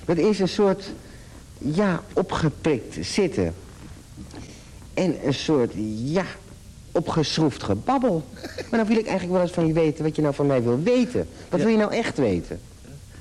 [0.06, 0.92] Dat is een soort,
[1.58, 3.54] ja, opgeprikt zitten.
[4.94, 5.72] En een soort,
[6.04, 6.26] ja,
[6.92, 8.24] opgeschroefd gebabbel.
[8.70, 10.64] Maar dan wil ik eigenlijk wel eens van je weten wat je nou van mij
[10.64, 11.28] wil weten.
[11.50, 11.66] Wat Ja.
[11.66, 12.60] wil je nou echt weten?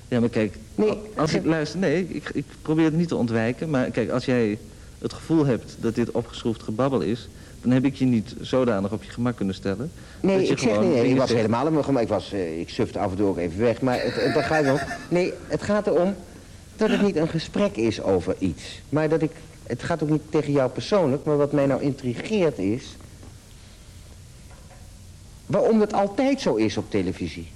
[0.08, 3.70] Ja, maar kijk, Nee, als ik luister, nee, ik, ik probeer het niet te ontwijken.
[3.70, 4.58] Maar kijk, als jij
[4.98, 7.28] het gevoel hebt dat dit opgeschroefd gebabbel is,
[7.62, 9.90] dan heb ik je niet zodanig op je gemak kunnen stellen.
[10.20, 12.02] Nee, dat je ik zeg nee, nee, ik was helemaal op mijn gemak.
[12.02, 13.80] Ik, was, eh, ik sufte af en toe ook even weg.
[13.80, 14.78] Maar het, het, gaat erom.
[15.08, 16.14] Nee, het gaat erom
[16.76, 18.80] dat het niet een gesprek is over iets.
[18.88, 19.30] Maar dat ik,
[19.62, 21.24] het gaat ook niet tegen jou persoonlijk.
[21.24, 22.96] Maar wat mij nou intrigeert is...
[25.46, 27.48] Waarom dat altijd zo is op televisie.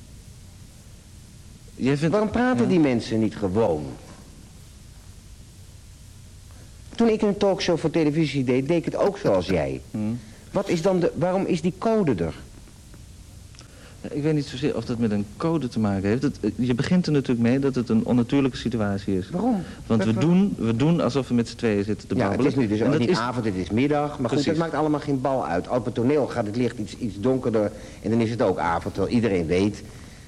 [1.77, 3.87] Vindt, Waarom praten die mensen niet gewoon?
[7.03, 9.81] Toen ik een talkshow voor televisie deed, deed ik het ook zoals jij.
[9.91, 9.99] Hm.
[10.51, 12.35] Wat is dan de, waarom is die code er?
[14.11, 16.23] Ik weet niet zozeer of dat met een code te maken heeft.
[16.23, 19.31] Het, je begint er natuurlijk mee dat het een onnatuurlijke situatie is.
[19.31, 19.63] Waarom?
[19.87, 22.53] Want we doen, we doen alsof we met z'n tweeën zitten te Ja, het babbelen.
[22.53, 24.19] is nu dus ook niet is- avond, het is middag.
[24.19, 25.69] Maar goed, dat maakt allemaal geen bal uit.
[25.69, 28.95] Op het toneel gaat het licht iets, iets donkerder en dan is het ook avond.
[28.95, 29.83] Terwijl iedereen weet,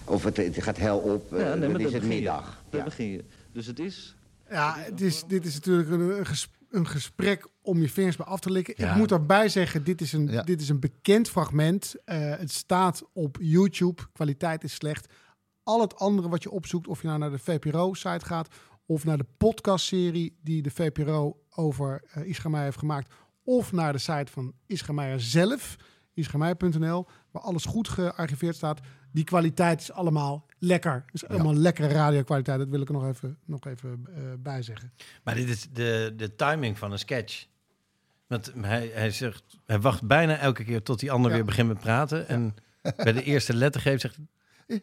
[0.05, 2.15] of het, het gaat hel op, eh, Ja, nee, maar dan is het begin je.
[2.15, 2.63] middag.
[2.71, 2.85] Ja.
[2.85, 3.25] begin je.
[3.53, 4.15] Dus het is...
[4.51, 8.27] Ja, het is, dit is natuurlijk een, een ges- een gesprek om je vingers bij
[8.27, 8.75] af te likken.
[8.77, 8.91] Ja.
[8.91, 10.43] Ik moet daarbij zeggen, dit is een, Ja.
[10.43, 11.95] dit is een bekend fragment.
[12.05, 14.03] Eh, het staat op YouTube.
[14.13, 15.13] Kwaliteit is slecht.
[15.63, 18.49] Al het andere wat je opzoekt, of je nou naar de VPRO-site gaat...
[18.87, 23.13] of naar de podcastserie die de VPRO over uh, heeft gemaakt...
[23.45, 25.77] of naar de site van Ischa Meijer zelf,
[26.15, 27.07] ischaMeijer.nl...
[27.31, 28.81] waar alles goed gearchiveerd staat.
[29.15, 31.03] Die kwaliteit is allemaal lekker.
[31.07, 32.59] Het is allemaal lekkere radiokwaliteit.
[32.59, 34.93] Dat wil ik er nog even, nog even eh, bij zeggen.
[35.23, 37.47] Maar dit is de, de timing van een sketch.
[38.27, 41.37] Want hij, hij, zegt, hij wacht bijna elke keer tot die ander Ja.
[41.37, 42.29] weer begint met praten.
[42.29, 42.55] En
[42.97, 44.27] bij de eerste lettergreep zegt hij...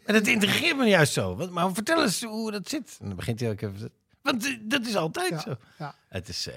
[0.05, 1.35] En dat integreert me juist zo.
[1.35, 2.97] Want, maar vertel eens hoe dat zit.
[3.01, 3.89] En dan begint hij elke keer...
[4.21, 5.55] Want dat is altijd Ja, zo.
[5.77, 5.95] ja.
[6.07, 6.47] Het is...
[6.47, 6.53] eh,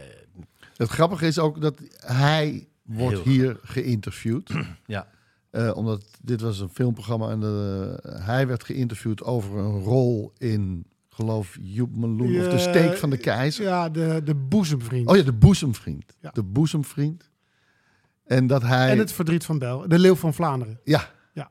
[0.77, 4.51] Het grappige is ook dat hij wordt Heel hier geïnterviewd.
[4.87, 5.09] ja.
[5.55, 10.87] Eh, omdat dit was een filmprogramma en eh, hij werd geïnterviewd over een rol in,
[11.09, 13.65] geloof Joep Meloen of de Ja, steek van de keizer.
[13.65, 15.09] Ja, de, de boezemvriend.
[15.09, 16.17] Oh ja, de boezemvriend.
[16.21, 16.31] Ja.
[16.31, 17.31] De boezemvriend.
[18.25, 18.91] En dat hij...
[18.91, 19.89] En het verdriet van Bel.
[19.89, 20.81] De leeuw van Vlaanderen.
[20.85, 21.11] Ja,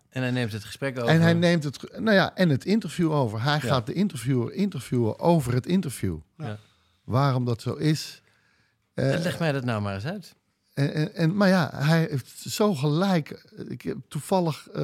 [0.10, 1.10] En hij neemt het gesprek over.
[1.10, 3.42] en hij neemt het, nou ja, en het interview over.
[3.42, 6.18] Hij gaat de interviewer interviewen over het interview.
[6.38, 6.58] Ja.
[7.04, 8.22] Waarom dat zo is.
[8.94, 10.36] Eh, leg mij dat nou maar eens uit.
[10.74, 13.54] En, en, en- maar ja, hij heeft zo gelijk.
[13.68, 14.84] Ik heb toevallig, eh,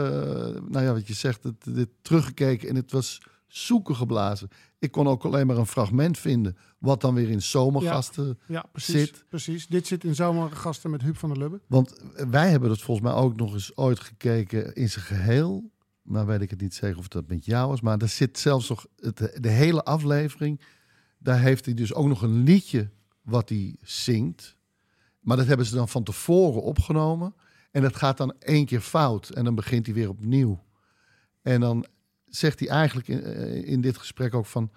[0.68, 4.50] nou ja, wat je zegt, het, dit teruggekeken en het was zoeken geblazen.
[4.80, 8.40] Ik kon ook alleen maar een fragment vinden, wat dan weer in zomergasten.
[8.48, 8.96] Ja, precies.
[8.96, 9.26] Zit.
[9.30, 9.68] precies.
[9.68, 11.60] Dit zit in zomergasten met Huub van der Lubbe.
[11.68, 15.72] Want wij hebben het volgens mij ook nog eens ooit gekeken in zijn geheel.
[16.04, 18.70] Nou weet ik het niet zeker of dat met jou was, maar er zit zelfs
[18.70, 20.62] nog het, de hele aflevering.
[21.18, 22.90] Daar heeft hij dus ook nog een liedje
[23.22, 24.58] wat hij zingt.
[25.20, 27.36] Maar dat hebben ze dan van tevoren opgenomen.
[27.72, 29.30] En dat gaat dan één keer fout.
[29.30, 30.64] En dan begint hij weer opnieuw.
[31.42, 31.86] En dan
[32.26, 34.72] zegt hij eigenlijk in, eh, dit gesprek ook van...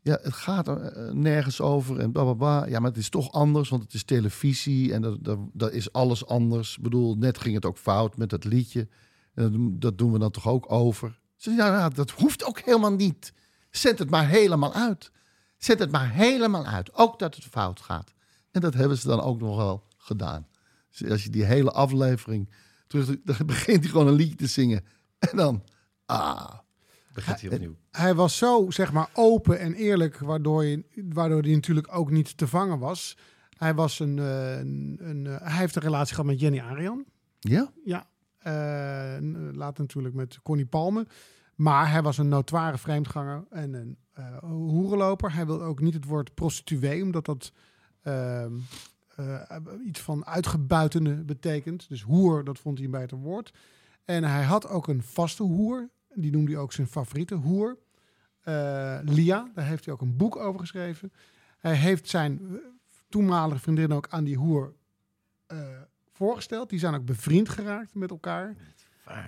[0.00, 2.66] Ja, het gaat er eh, nergens over en blablabla.
[2.66, 5.92] Ja, maar het is toch anders, want het is televisie en dat, dat, dat is
[5.92, 6.76] alles anders.
[6.76, 8.88] Ik bedoel, net ging het ook fout met dat liedje.
[9.34, 11.20] En dat, dat doen we dan toch ook over.
[11.36, 13.32] Ze ja, ja, dat hoeft ook helemaal niet.
[13.70, 15.10] Zet het maar helemaal uit.
[15.56, 16.94] Zet het maar helemaal uit.
[16.94, 18.14] Ook dat het fout gaat.
[18.54, 20.46] En dat hebben ze dan ook nog wel gedaan.
[20.90, 22.50] Dus als je die hele aflevering
[22.86, 24.84] terug, dan begint hij gewoon een liedje te zingen.
[25.18, 25.64] En dan,
[26.06, 26.54] ah,
[27.14, 27.76] Begint hij opnieuw.
[27.90, 32.36] Hij was zo, zeg maar, open en eerlijk, waardoor, je, waardoor hij natuurlijk ook niet
[32.36, 33.16] te vangen was.
[33.56, 37.04] Hij, was een, eh, een, een, eh, hij heeft een relatie gehad met Jenny Arian.
[37.40, 37.72] ja?
[37.84, 38.06] Ja,
[38.38, 41.06] eh, later natuurlijk met Connie Palme.
[41.54, 45.32] Maar hij was een notoire vreemdganger en een eh hoerenloper.
[45.32, 47.52] Hij wilde ook niet het woord prostituee, omdat dat
[49.86, 51.88] iets van uitgebuitende betekent.
[51.88, 53.52] Dus hoer, dat vond hij een beter woord.
[54.04, 55.88] En hij had ook een vaste hoer.
[56.14, 57.78] Die noemde hij ook zijn favoriete hoer.
[58.40, 61.12] Eh, Lia, daar heeft hij ook een boek over geschreven.
[61.58, 62.56] Hij heeft zijn eh,
[63.08, 64.74] toenmalige vriendin ook aan die hoer
[65.46, 65.58] eh,
[66.12, 66.70] voorgesteld.
[66.70, 68.56] Die zijn ook bevriend geraakt met elkaar.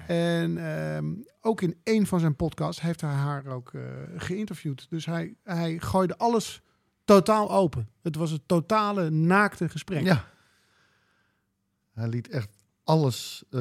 [0.06, 3.82] En ehm, ook in een van zijn podcasts heeft hij haar ook eh,
[4.16, 4.86] geïnterviewd.
[4.90, 6.62] Dus hij, hij gooide alles
[7.06, 7.88] totaal open.
[8.02, 10.04] Het was een totale naakte gesprek.
[10.04, 10.24] Ja.
[11.92, 12.48] Hij liet echt
[12.84, 13.60] alles, eh,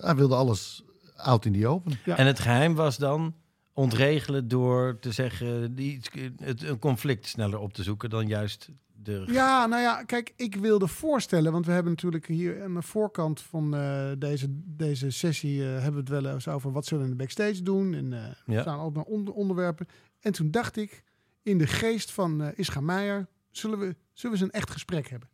[0.00, 0.84] hij wilde alles
[1.16, 1.98] out in die open.
[2.04, 2.16] Ja.
[2.16, 3.34] En het geheim was dan
[3.72, 6.00] ontregelen door te zeggen die,
[6.36, 8.68] het, een conflict sneller op te zoeken dan juist
[9.02, 9.24] de.
[9.26, 13.40] Ja, nou ja, kijk, ik wilde voorstellen, want we hebben natuurlijk hier aan de voorkant
[13.40, 17.10] van eh, deze, deze sessie eh, hebben we het wel eens over wat zullen we
[17.10, 17.94] in de backstage doen.
[17.94, 18.54] En eh Ja.
[18.54, 19.86] er staan altijd maar onder, onderwerpen.
[20.20, 21.02] En toen dacht ik,
[21.46, 25.08] in de geest van eh Ischa Meijer, zullen we, zullen we eens een echt gesprek
[25.08, 25.28] hebben?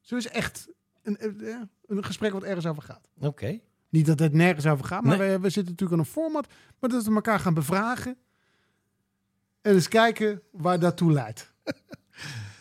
[0.00, 0.68] Zullen we eens echt
[1.02, 3.08] een, eh, eh, een gesprek wat ergens over gaat?
[3.20, 3.60] Oké.
[3.88, 5.28] Niet dat het nergens over gaat, maar Nee.
[5.30, 6.46] we, we zitten natuurlijk aan een format,
[6.78, 8.16] maar dat we elkaar gaan bevragen.
[9.60, 11.52] En eens kijken waar dat toe leidt.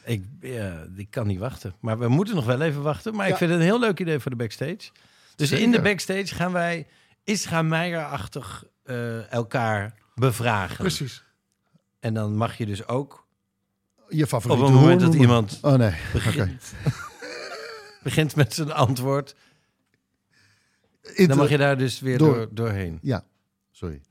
[0.06, 1.76] Ik, ja, ik kan niet wachten.
[1.80, 3.15] Maar we moeten nog wel even wachten.
[3.15, 4.91] Maar ik vind het een heel leuk idee voor de backstage.
[5.36, 6.88] Dus in de backstage gaan wij
[7.24, 8.65] Isra Meijer-achtig
[9.30, 10.78] elkaar bevragen.
[10.78, 11.24] Precies.
[12.00, 13.28] En dan mag je dus ook
[14.10, 15.28] Je op favoriete het moment dat noemen.
[15.28, 16.24] iemand Oh nee, oké.
[16.24, 16.74] begint,
[18.04, 19.36] begint met zijn antwoord,
[21.02, 22.36] Inter- dan mag je daar dus weer Door.
[22.36, 23.00] door, doorheen.
[23.02, 23.24] Ja,
[23.72, 24.02] sorry.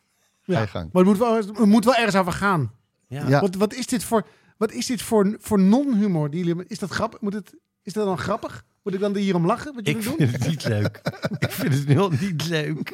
[0.45, 0.55] Ja.
[0.55, 0.93] Ga je gang.
[0.93, 2.73] Maar het moet, wel, het moet wel ergens over gaan.
[3.09, 3.29] Ja.
[3.29, 3.41] Ja.
[3.41, 6.29] Wat, wat is dit voor, wat is dit voor, voor non-humor?
[6.71, 7.21] Is dat grappig?
[7.21, 8.65] Moet het, is dat dan grappig?
[8.87, 9.75] Moet ik dan hierom lachen?
[9.75, 10.15] Wat Ik doen?
[10.17, 11.01] vind het niet leuk.
[11.39, 12.91] ik vind het al niet leuk.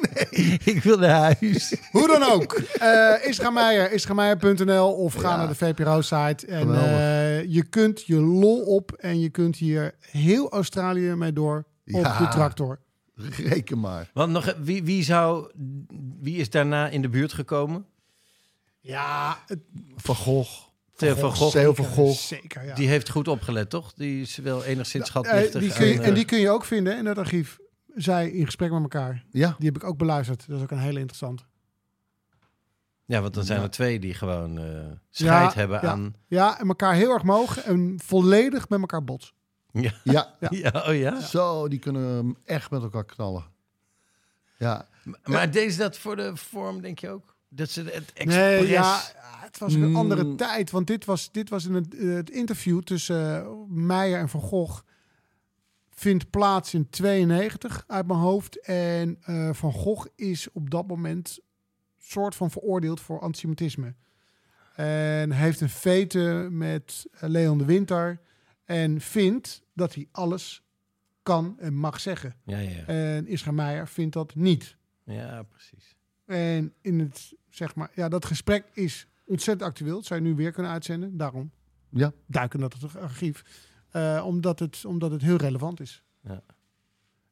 [0.63, 1.75] Ik wil naar huis.
[1.91, 2.53] Hoe dan ook.
[2.53, 5.35] Eh Isra Meijer, isrameijer.nl of ga Ja.
[5.37, 6.45] naar de VPRO-site.
[6.47, 11.57] En eh, je kunt je lol op en je kunt hier heel Australië mee door
[11.85, 12.17] op Ja.
[12.17, 12.79] de tractor.
[13.37, 14.09] Reken maar.
[14.13, 15.51] Want nog, wie, wie, zou,
[16.19, 17.85] wie is daarna in de buurt gekomen?
[18.79, 19.59] Ja, het,
[19.95, 20.51] Van Gogh.
[21.03, 21.51] Theo van Gogh.
[21.51, 22.17] Theo van Gogh.
[22.19, 22.65] zeker.
[22.65, 22.75] Ja.
[22.75, 23.93] Die heeft goed opgelet, toch?
[23.93, 25.61] Die is wel enigszins Eh, schatplichtig.
[25.61, 27.57] die kun je, aan, en eh, die kun je ook vinden in het archief.
[27.95, 29.25] Zij in gesprek met elkaar.
[29.31, 30.47] Ja, Die heb ik ook beluisterd.
[30.47, 31.43] Dat is ook een hele interessante.
[33.05, 34.65] Ja, want dan zijn er twee die gewoon eh
[35.09, 35.87] scheid Ja, hebben ja.
[35.91, 36.15] aan...
[36.27, 39.33] Ja, en elkaar heel erg mogen en volledig met elkaar botsen.
[39.71, 39.91] Ja.
[40.03, 40.35] ja.
[40.39, 40.47] Ja.
[40.71, 41.21] ja, oh ja?
[41.21, 43.45] Zo, die kunnen hem echt met elkaar knallen.
[44.57, 44.87] Ja,
[45.23, 47.32] Maar deze dat voor de vorm, denk je ook?
[47.55, 48.35] Dat ze het expres...
[48.35, 49.01] Nee, ja,
[49.41, 49.95] het was een Mm.
[49.95, 50.71] andere tijd.
[50.71, 54.41] Want dit was, dit was in het, eh, het interview tussen eh, Meijer en Van
[54.41, 54.81] Gogh.
[55.89, 58.59] Vindt plaats in 92 uit mijn hoofd.
[58.61, 61.39] En eh, Van Gogh is op dat moment
[61.99, 63.93] soort van veroordeeld voor antisemitisme.
[64.75, 68.19] En heeft een vete met Leon de Winter.
[68.65, 70.63] En vindt dat hij alles
[71.23, 72.35] kan en mag zeggen.
[72.45, 74.75] Ja, ja, En Israël Meijer vindt dat niet.
[75.03, 75.95] ja, precies.
[76.25, 79.95] En in het, zeg maar, ja, dat gesprek is ontzettend actueel.
[79.95, 81.17] Dat zou je nu weer kunnen uitzenden.
[81.17, 81.51] Daarom
[81.89, 82.11] ja.
[82.25, 83.43] duiken dat het archief.
[83.89, 86.03] Eh, omdat, het, omdat het heel relevant is.
[86.21, 86.41] Ja.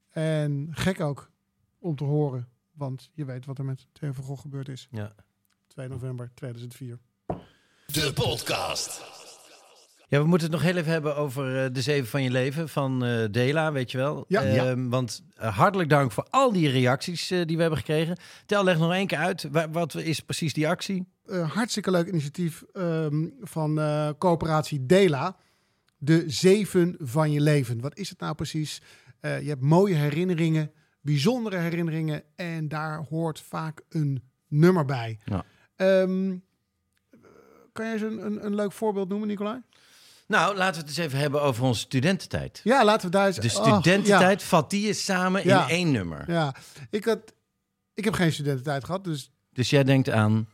[0.10, 1.32] En gek ook
[1.80, 2.48] om te horen.
[2.72, 4.88] Want je weet wat er met Theo van Gogh gebeurd is.
[4.92, 5.16] Ja.
[5.68, 7.00] 2 november 2004.
[7.86, 9.21] De podcast.
[10.12, 12.70] Ja, we moeten het nog heel even hebben over eh, de zeven van je leven
[12.70, 14.26] van eh, Dela, weet je wel.
[14.28, 14.42] Ja.
[14.44, 18.18] Ehm, Want eh, hartelijk dank voor al die reacties die we hebben gekregen.
[18.46, 19.48] Tel, leg nog één keer uit.
[19.52, 21.08] Wa- Wat is precies die actie?
[21.26, 25.36] Eh, hartstikke leuk initiatief ehm, van eh, coöperatie Dela.
[25.98, 27.82] De zeven van je leven.
[27.82, 28.82] Wat is het nou precies?
[29.20, 30.72] Eh, je hebt mooie herinneringen,
[31.02, 32.24] bijzondere herinneringen.
[32.36, 35.20] En daar hoort vaak een nummer bij.
[35.26, 35.46] Ja.
[35.76, 36.36] Ehm,
[37.72, 39.62] kan jij eens een, een, een leuk voorbeeld noemen, Nicolai?
[40.32, 42.62] Nou, laten we het eens even hebben over onze studententijd.
[42.64, 43.36] Ja, laten we daar eens...
[43.36, 45.64] De Oh, studententijd, vat die eens samen Ja.
[45.64, 46.24] in één nummer.
[46.28, 46.56] ja, ja.
[46.90, 47.34] Ik, had,
[47.94, 50.48] ik heb geen studententijd gehad, dus Dus jij denkt aan...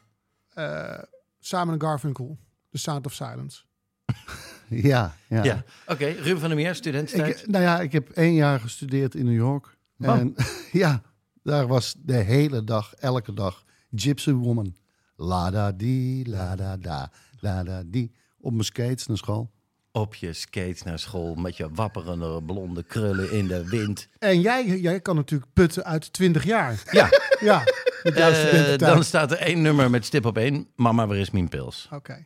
[0.53, 0.99] eh
[1.39, 2.37] Simon Garfunkel,
[2.71, 3.61] The Sound of Silence.
[4.69, 5.43] Ja, ja.
[5.43, 6.05] Ja, oké.
[6.05, 7.39] Ruben van der Meer, studententijd.
[7.39, 9.77] Ik, nou ja, ik heb één jaar gestudeerd in New York.
[9.99, 10.07] Oh.
[10.09, 10.35] En
[10.71, 11.01] ja,
[11.43, 14.75] daar was de hele dag, elke dag, Gypsy Woman.
[15.15, 18.11] La da di, la da da, la da di.
[18.39, 19.51] Op mijn skates naar school.
[19.97, 24.07] Op je skate naar school met je wapperende blonde krullen in de wind.
[24.19, 26.83] En jij, jij kan natuurlijk putten uit 20 jaar.
[26.91, 27.63] Ja, Ja,
[28.03, 30.67] met jouw eh, dan staat er één nummer met stip op één.
[30.75, 31.89] Mama, waar is mijn pils?
[31.91, 32.25] Oké.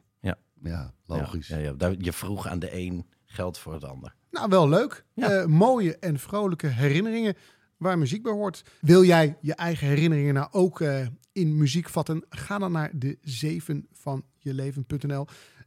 [0.63, 1.47] Ja, logisch.
[1.47, 1.73] Ja, ja, ja.
[1.73, 4.15] Daar- Je vroeg aan de een, geld voor het ander.
[4.31, 5.05] Nou, wel leuk.
[5.13, 5.29] Ja.
[5.29, 7.35] Eh, mooie en vrolijke herinneringen
[7.77, 8.63] waar muziek bij hoort.
[8.81, 12.25] Wil jij je eigen herinneringen nou ook eh, in muziek vatten?
[12.29, 15.25] Ga dan naar de 7 van je leven.nl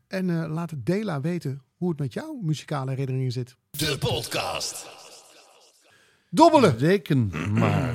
[0.09, 3.57] en eh, laat Dela weten hoe het met jouw muzikale herinneringen zit.
[3.71, 4.89] De podcast.
[6.31, 6.79] Dobbelen!
[6.79, 7.95] Reken maar.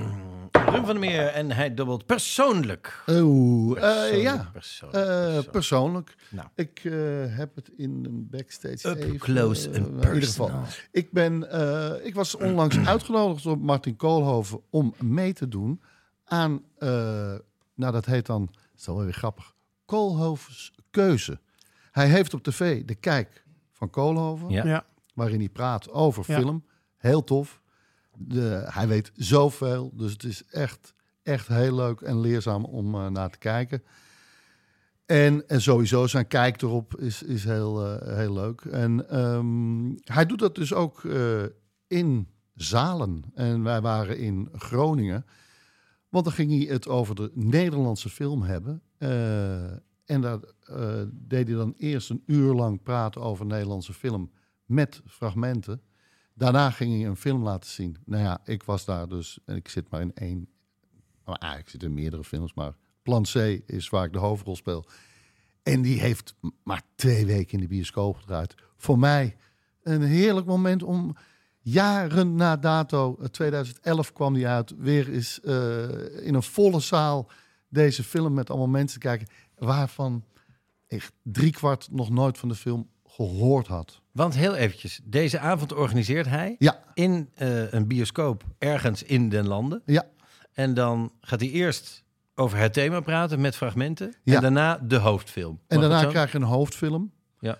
[0.51, 3.03] Rum van der Meer en hij dubbelt persoonlijk.
[3.07, 4.49] Oh, eh, Persoonlijk, ja.
[4.53, 5.51] persoonlijk, Eh, persoonlijk.
[5.51, 6.15] persoonlijk.
[6.29, 6.47] Nou.
[6.55, 6.93] Ik eh,
[7.37, 10.47] heb het in een backstage Up even, close eh, and in ieder personal.
[10.47, 10.65] geval.
[10.91, 15.81] Ik, ben, eh, ik was onlangs uitgenodigd door Martin Koolhoven om mee te doen
[16.25, 16.89] aan, eh,
[17.75, 19.53] nou dat heet dan, dat is wel weer grappig,
[19.85, 21.39] Koolhovens Keuze.
[21.91, 23.43] Hij heeft op tv de kijk
[23.79, 24.65] van Koolhoven, Ja.
[24.65, 24.85] Ja.
[25.13, 26.39] waarin hij praat over Ja.
[26.39, 26.63] film.
[26.97, 27.61] Heel tof.
[28.17, 33.07] De, hij weet zoveel, dus het is echt, echt heel leuk en leerzaam om eh,
[33.07, 33.83] naar te kijken.
[35.05, 38.61] En, en sowieso zijn kijk erop is, is heel, eh, heel leuk.
[38.61, 41.43] En ehm, hij doet dat dus ook eh,
[41.87, 43.23] in zalen.
[43.33, 45.25] En wij waren in Groningen.
[46.09, 48.81] Want dan ging hij het over de Nederlandse film hebben.
[50.09, 54.31] Eh, en daar eh, deed hij dan eerst een uur lang praten over Nederlandse film
[54.65, 55.81] met fragmenten.
[56.33, 57.97] Daarna ging hij een film laten zien.
[58.05, 60.47] Nou ja, ik was daar dus, en ik zit maar in één,
[61.25, 64.85] nou, eigenlijk zit in meerdere films, maar Plan C is waar ik de hoofdrol speel.
[65.63, 68.55] En die heeft maar twee weken in de bioscoop gedraaid.
[68.77, 69.37] Voor mij
[69.83, 71.15] een heerlijk moment om
[71.59, 77.29] jaren na dato, eh, 2011 kwam die uit, weer eens eh, in een volle zaal
[77.69, 79.27] deze film met allemaal mensen kijken,
[79.59, 80.23] waarvan
[80.87, 84.01] echt driekwart nog nooit van de film gehoord had.
[84.11, 89.47] Want heel eventjes, deze avond organiseert hij Ja, in eh, een bioscoop ergens in den
[89.47, 89.81] landen.
[89.85, 90.05] ja,
[90.53, 92.03] En dan gaat hij eerst
[92.35, 94.13] over het thema praten met fragmenten.
[94.23, 94.35] Ja.
[94.35, 95.59] En daarna de hoofdfilm.
[95.67, 97.11] en Mag daarna krijg je een hoofdfilm.
[97.39, 97.57] Ja.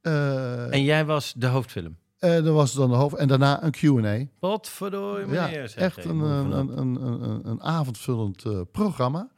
[0.00, 1.96] Eh, En jij was de hoofdfilm.
[2.18, 3.14] eh, dat was dan de hoofd.
[3.16, 4.24] En daarna een Q&A.
[4.40, 5.68] Potverdorie, Ja, meneer.
[5.68, 9.28] zeg echt een, een, een, een, een, een avondvullend programma.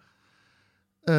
[1.09, 1.15] Eh,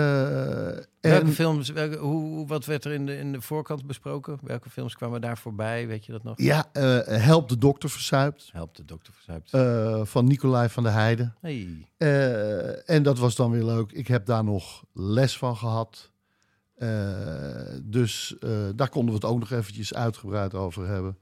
[1.01, 4.37] Welke en, films, welke, hoe, wat werd er in de, in de voorkant besproken?
[4.41, 5.87] Welke films kwamen daar voorbij?
[5.87, 6.41] Weet je dat nog?
[6.41, 8.49] ja, eh, Help de dokter verzuipt.
[8.51, 9.53] Help de dokter verzuipt.
[9.53, 11.35] eh, van Nicolai van der Heijden.
[11.41, 11.87] hey.
[12.85, 13.91] En dat was dan weer leuk.
[13.91, 16.11] Ik heb daar nog les van gehad.
[16.75, 16.89] Eh,
[17.83, 18.35] dus
[18.75, 21.17] daar konden we het ook nog eventjes uitgebreid over hebben.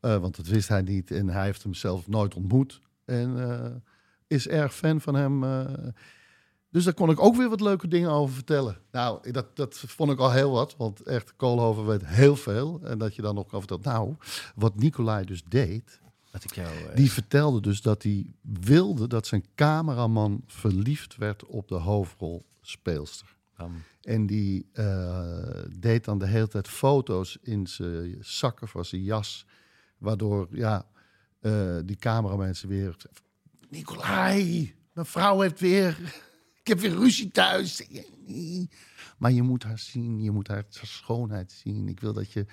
[0.00, 2.80] Want dat wist hij niet en hij heeft hem zelf nooit ontmoet.
[3.04, 3.82] En
[4.26, 5.44] is erg fan van hem.
[5.44, 5.60] eh.
[6.74, 8.78] Dus daar kon ik ook weer wat leuke dingen over vertellen.
[8.90, 10.76] Nou, dat, dat vond ik al heel wat.
[10.76, 12.80] Want echt, Koolhoven weet heel veel.
[12.84, 13.84] En dat je dan nog over vertelt.
[13.84, 14.14] Nou,
[14.54, 16.00] wat Nicolai dus deed...
[16.30, 16.68] Laat ik jou...
[16.68, 23.36] eh, Die vertelde dus dat hij wilde dat zijn cameraman verliefd werd op de hoofdrolspeelster.
[24.00, 29.46] En die eh, deed dan de hele tijd foto's in zijn zakken van zijn jas.
[29.98, 30.86] Waardoor ja,
[31.40, 32.96] eh, die cameramensen weer...
[33.68, 36.22] Nicolai, mijn vrouw heeft weer...
[36.64, 37.86] Ik heb weer ruzie thuis.
[39.18, 41.88] Maar je moet haar zien, je moet haar schoonheid zien.
[41.88, 42.46] Ik wil dat je...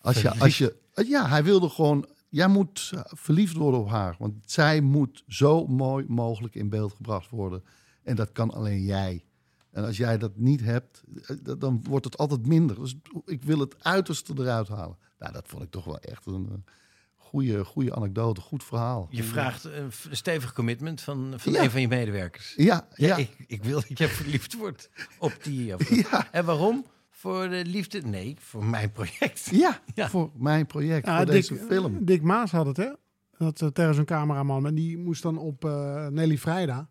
[0.00, 2.08] Als je, als je ja, hij wilde gewoon...
[2.28, 4.16] Jij moet verliefd worden op haar.
[4.18, 7.64] Want zij moet zo mooi mogelijk in beeld gebracht worden.
[8.02, 9.24] En dat kan alleen jij.
[9.70, 12.80] En als jij dat niet hebt, eh, dan wordt het altijd minder.
[12.80, 12.94] Dus
[13.24, 14.96] ik wil het uiterste eruit halen.
[15.18, 16.72] Nou, dat vond ik toch wel echt een eh,
[17.34, 19.06] goede, goede anekdote, goed verhaal.
[19.10, 21.62] Je vraagt een stevig commitment van, van Ja.
[21.62, 22.54] een van je medewerkers.
[22.56, 23.16] Ja, Ja, ja.
[23.16, 25.74] Ik, ik wil dat jij verliefd wordt op die.
[25.74, 26.28] Of Ja.
[26.32, 26.86] En waarom?
[27.10, 28.00] Voor de liefde?
[28.00, 29.48] Nee, voor mijn project.
[29.64, 30.08] Ja, Ja.
[30.08, 32.04] voor mijn project, Ja, voor Dick, deze film.
[32.04, 32.90] Dick Maas had het, hè?
[33.38, 34.66] Dat uh, tegen zo'n cameraman.
[34.66, 36.88] En die moest dan op eh, Nelly Vrijda.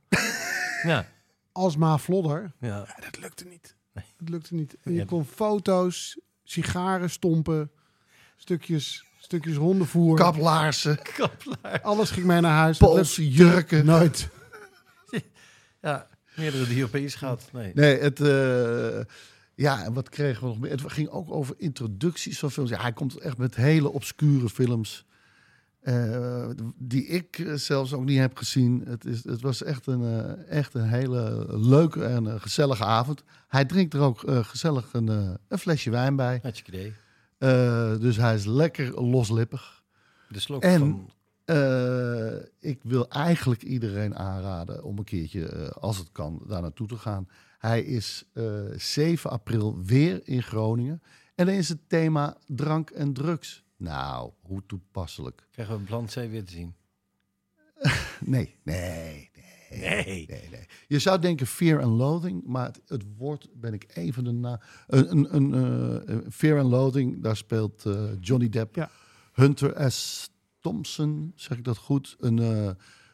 [0.83, 1.05] Ja.
[1.51, 2.51] Alsma Vlodder.
[2.59, 2.67] ja.
[2.67, 3.75] Ja, dat lukte niet.
[3.93, 4.77] Dat lukte niet.
[4.83, 5.05] En je Ja.
[5.05, 7.71] kon foto's, sigaren stompen,
[8.35, 10.15] stukjes, stukjes hondenvoer.
[10.17, 11.81] Kaplaarzen, Kaplaar.
[11.81, 12.77] Alles ging mee naar huis.
[12.77, 13.85] Poolse jurken.
[13.85, 14.27] Nooit.
[15.81, 17.49] Ja, meerdere DOP's gehad.
[17.53, 17.71] Nee.
[17.75, 18.19] Nee, het...
[18.21, 18.99] eh,
[19.55, 20.71] ja, en wat kregen we nog meer?
[20.71, 22.69] Het ging ook over introducties van films.
[22.69, 25.05] Ja, hij komt echt met hele obscure films.
[25.81, 28.83] eh, die ik eh, zelfs ook niet heb gezien.
[28.87, 33.23] Het, is, het was echt een, eh, echt een hele leuke en gezellige avond.
[33.47, 35.07] Hij drinkt er ook gezellig een,
[35.47, 36.39] een flesje wijn bij.
[36.41, 36.93] Hartstikke idee.
[37.43, 39.83] Eh, dus hij is lekker loslippig.
[40.29, 41.09] De slok En- van...
[41.45, 46.87] Eh, ik wil eigenlijk iedereen aanraden om een keertje, eh, als het kan, daar naartoe
[46.87, 47.27] te gaan.
[47.57, 51.01] Hij is eh, 7 april weer in Groningen.
[51.35, 53.63] En dan is het thema drank en drugs.
[53.77, 55.47] Nou, hoe toepasselijk.
[55.51, 56.73] Krijgen we plan C weer te zien?
[58.25, 59.29] Nee, nee,
[59.79, 60.05] nee.
[60.05, 60.25] Nee.
[60.51, 60.65] Nee.
[60.87, 64.61] Je zou denken fear and loathing, maar het, het woord ben ik even de na.
[64.87, 68.75] Een, een, een, eh, een fear and loathing, daar speelt eh, Johnny Depp.
[68.75, 68.89] Ja.
[69.33, 70.29] Hunter S.
[70.59, 72.15] Thompson, zeg ik dat goed?
[72.19, 72.69] Een, eh,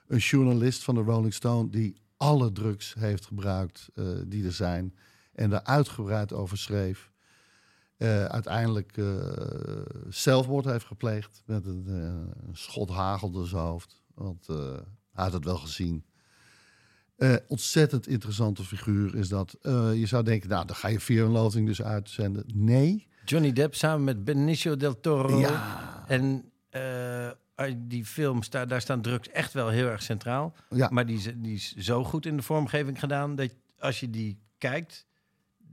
[0.08, 4.96] een journalist van de Rolling Stone die alle drugs heeft gebruikt eh, die er zijn
[5.34, 7.12] en daar uitgebreid over schreef.
[7.98, 9.16] Eh, uiteindelijk eh,
[10.10, 14.04] zelfmoord heeft gepleegd met een, eh, een schot hagel door zijn hoofd.
[14.14, 14.74] Want eh,
[15.12, 16.04] hij had het wel gezien.
[17.20, 19.58] Eh, ontzettend interessante figuur is dat.
[19.62, 22.44] Eh, je zou denken, nou, dan ga je Fear and Loathing dus uitzenden.
[22.54, 23.08] Nee.
[23.26, 25.40] Johnny Depp samen met Benicio del Toro.
[25.40, 26.04] Ja.
[26.08, 30.54] En eh, uit die films, daar, daar staan drugs echt wel heel erg centraal.
[30.70, 30.90] Ja.
[30.92, 33.36] Maar die, is- die is zo goed in de vormgeving gedaan...
[33.36, 35.06] dat als je die kijkt,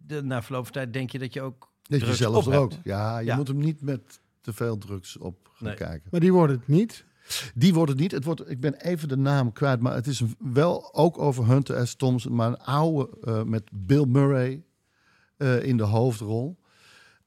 [0.07, 2.59] de, na verloop van tijd denk je dat je ook Dat je zelf op er
[2.61, 2.75] hebt.
[2.75, 2.81] ook.
[2.85, 3.37] Ja, je Ja.
[3.37, 5.77] moet hem niet met te veel drugs op gaan Nee.
[5.77, 6.09] kijken.
[6.11, 7.05] Maar die worden het niet.
[7.55, 8.11] Die wordt het niet.
[8.11, 11.47] Het wordt, ik ben even de naam kwijt, maar het is een- wel ook over
[11.47, 11.95] Hunter S.
[11.95, 14.63] Thompson, maar een oude eh, met Bill Murray
[15.37, 16.59] eh, in de hoofdrol.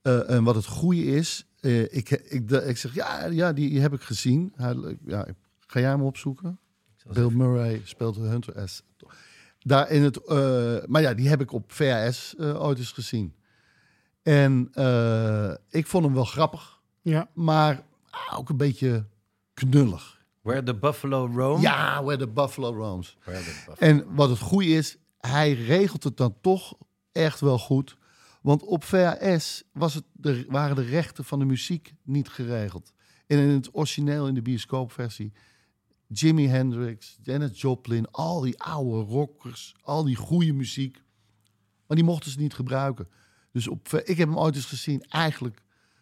[0.01, 3.79] Eh, en wat het goede is, eh, ik, ik, de- ik zeg ja, ja, die
[3.81, 4.53] heb ik gezien.
[4.55, 5.27] Hij, ja,
[5.59, 6.59] ga jij hem opzoeken?
[7.11, 8.81] Bill Murray speelt Hunter S.
[9.59, 13.33] Daar in het, eh, maar ja, die heb ik op VHS eh, ooit eens gezien.
[14.21, 17.29] En eh, ik vond hem wel grappig, Ja.
[17.33, 17.83] maar
[18.35, 19.05] ook een beetje
[19.59, 20.17] knullig.
[20.41, 21.61] Where the Buffalo Roam.
[21.61, 23.17] Ja, where the buffalo roams.
[23.23, 26.77] Where the Buffalo- En wat het goede is, hij regelt het dan toch
[27.11, 27.97] echt wel goed.
[28.41, 32.93] Want op VHS was het de, waren de rechten van de muziek niet geregeld.
[33.27, 35.33] En in het origineel, in de bioscoopversie,
[36.07, 41.01] Jimi Hendrix, Janis Joplin, al die oude rockers, al die goede muziek.
[41.87, 43.07] Maar die mochten ze niet gebruiken.
[43.51, 45.61] Dus op, ik heb hem ooit eens gezien, eigenlijk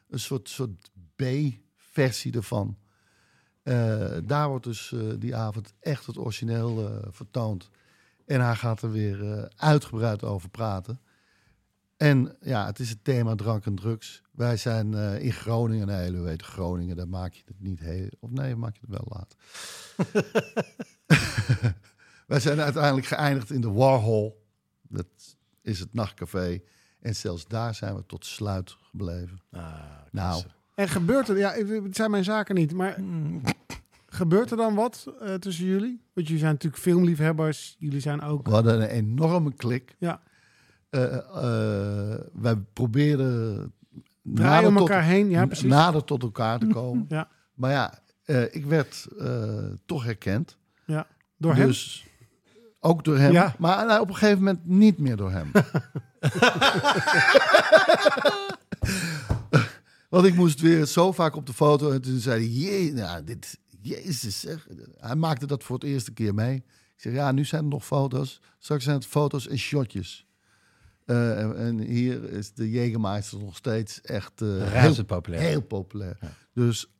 [0.09, 2.77] een soort, soort B-versie ervan.
[3.67, 7.69] Eh, daar wordt dus eh, die avond echt het origineel eh, vertoond.
[8.25, 10.99] En hij gaat er weer uitgebreid over praten.
[11.97, 14.21] En ja, het is het thema drank en drugs.
[14.31, 18.07] Wij zijn in Groningen, nee, u weet Groningen, daar maak je het niet heel...
[18.19, 19.35] Of nee, maak je het wel laat.
[22.27, 24.45] Wij zijn uiteindelijk geëindigd in de Warhol.
[24.81, 25.07] Dat
[25.61, 26.61] is het nachtcafé.
[26.99, 29.41] En zelfs daar zijn we tot sluit gebleven.
[29.51, 30.43] Ah, Nou.
[30.77, 31.51] En gebeurt er, ja,
[31.83, 32.95] het zijn mijn zaken niet, maar
[34.07, 36.01] gebeurt er dan wat eh, tussen jullie?
[36.13, 38.47] Want jullie zijn natuurlijk filmliefhebbers, jullie zijn ook...
[38.47, 39.95] we hadden een enorme klik.
[39.99, 40.21] Ja,
[40.89, 43.73] Eh, eh, wij proberen
[44.23, 45.69] om tot- elkaar heen, ja precies.
[45.69, 47.05] nader tot elkaar te komen.
[47.17, 47.93] Ja, Maar ja,
[48.25, 50.57] eh, ik werd eh, toch herkend.
[50.85, 51.07] ja.
[51.37, 51.67] Door hem?
[51.67, 52.05] dus
[52.79, 53.31] ook door hem.
[53.31, 53.55] Ja.
[53.57, 55.51] Maar nou, op een gegeven moment niet meer door hem.
[60.07, 61.91] Want ik moest weer zo vaak op de foto.
[61.91, 64.67] En toen zei hij, jee, nou, dit, jezus zeg.
[64.97, 66.55] Hij maakte dat voor het eerste keer mee.
[66.95, 68.41] Ik zeg, ja, nu zijn er nog foto's.
[68.59, 70.27] Straks zijn het foto's en shotjes.
[71.05, 75.41] Eh, en, en hier is de Jägermeister nog steeds echt eh, heel, populair.
[75.41, 76.17] heel populair.
[76.53, 76.91] Dus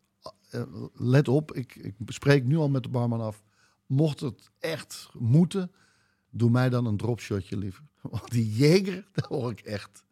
[0.49, 0.62] eh,
[0.93, 3.43] let op, ik, ik spreek nu al met de barman af.
[3.86, 5.72] Mocht het echt moeten,
[6.30, 7.84] doe mij dan een dropshotje liever.
[8.12, 10.03] Want die Jäger, daar hoor ik echt.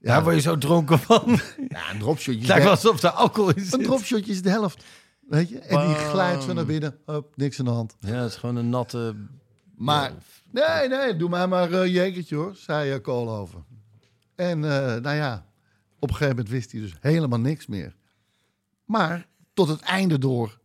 [0.00, 1.24] Ja, Daar word je zo dronken van.
[1.68, 2.32] ja, een dropshotje.
[2.32, 4.84] Het is lijkt de- wel alsof er alcohol in een dropshotje is de helft.
[5.20, 5.58] Weet je?
[5.58, 6.98] En die glijdt zo naar binnen.
[7.06, 7.96] Hop, niks aan de hand.
[8.00, 9.14] Ja, het is gewoon een natte...
[9.76, 10.12] Maar
[10.50, 13.64] nee, nee, doe mij maar een jekertje hoor, zei uh, Koolhoven.
[14.34, 15.46] En eh, nou ja,
[15.98, 17.96] op een gegeven moment wist hij dus helemaal niks meer.
[18.84, 20.58] Maar tot het einde door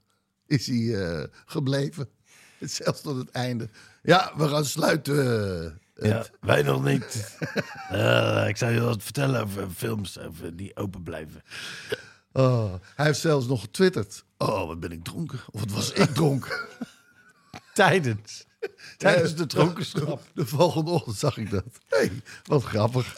[0.47, 2.09] is hij eh, gebleven.
[2.59, 3.69] Zelfs tot het einde.
[4.03, 5.79] Ja, we gaan sluiten.
[5.95, 7.37] Ja, wij nog niet.
[7.89, 11.43] Eh, ik zou je wat vertellen over films over die open blijven.
[12.33, 14.23] Oh, hij heeft zelfs nog getwitterd.
[14.37, 15.39] Oh, wat ben ik dronken?
[15.51, 16.57] Of wat was ik dronken?
[17.73, 18.45] Tijdens.
[18.97, 20.21] Tijdens de dronkenschap.
[20.33, 21.63] De volgende ochtend zag ik dat.
[21.87, 22.11] hey,
[22.43, 23.17] wat grappig.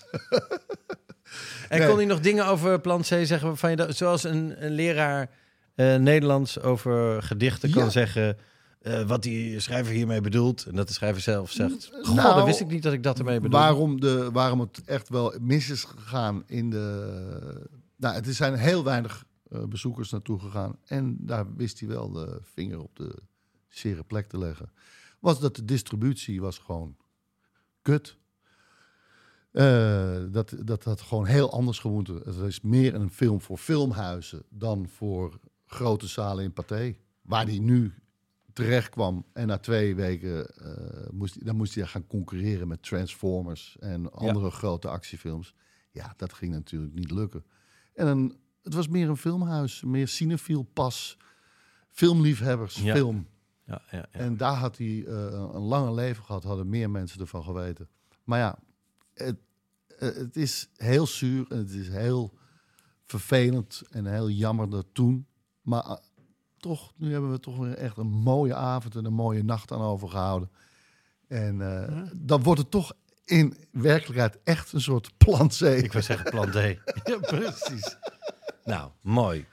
[1.69, 1.88] En Nee.
[1.88, 5.30] kon hij nog dingen over plan C zeggen je zoals een, een leraar
[5.75, 7.89] eh, Nederlands over gedichten kan Ja.
[7.89, 8.38] zeggen
[8.88, 11.90] zeggen wat die schrijver hiermee bedoelt en dat de schrijver zelf zegt.
[12.02, 13.60] Goh, Nou, dat wist ik niet dat ik dat ermee bedoel.
[13.60, 17.68] Waarom, de, waarom het echt wel mis is gegaan in de...
[17.96, 20.78] Nou, er zijn heel weinig eh, bezoekers naartoe gegaan.
[20.86, 23.16] En daar wist hij wel de vinger op de
[23.68, 24.72] zere plek te leggen.
[25.20, 26.96] Was dat de distributie was gewoon
[27.82, 28.18] kut.
[29.52, 32.08] Eh, dat, dat had gewoon heel anders gewoond.
[32.08, 36.96] Het is meer een film voor filmhuizen dan voor grote zalen in Pathé.
[37.22, 37.94] Waar die nu
[38.64, 42.84] terecht kwam en na twee weken eh, moest, hij- dan moest hij gaan concurreren met
[42.84, 45.53] Transformers en andere grote actiefilms.
[45.91, 47.43] Ja, dat ging natuurlijk niet lukken.
[47.93, 51.18] En een, het was meer een filmhuis, meer cinefiel pas,
[51.89, 52.95] filmliefhebbers, Ja.
[52.95, 53.28] film.
[53.66, 54.08] Ja, ja, ja.
[54.20, 55.16] En daar had hij eh,
[55.53, 57.89] een lange leven gehad, hadden meer mensen ervan geweten.
[58.24, 58.58] Maar ja,
[59.14, 59.38] het,
[59.97, 62.38] eh, het is heel zuur en het is heel
[63.05, 65.28] vervelend en heel jammer dat toen.
[65.62, 65.99] Maar
[66.68, 69.82] toch, nu hebben we toch weer echt een mooie avond en een mooie nacht aan
[69.82, 70.49] overgehouden.
[71.28, 72.93] En eh, dan wordt het toch
[73.26, 75.61] in werkelijkheid echt een soort plan C.
[75.61, 76.53] Ik wil zeggen plan D.
[77.09, 77.97] ja, precies.
[78.63, 79.45] Nou, mooi.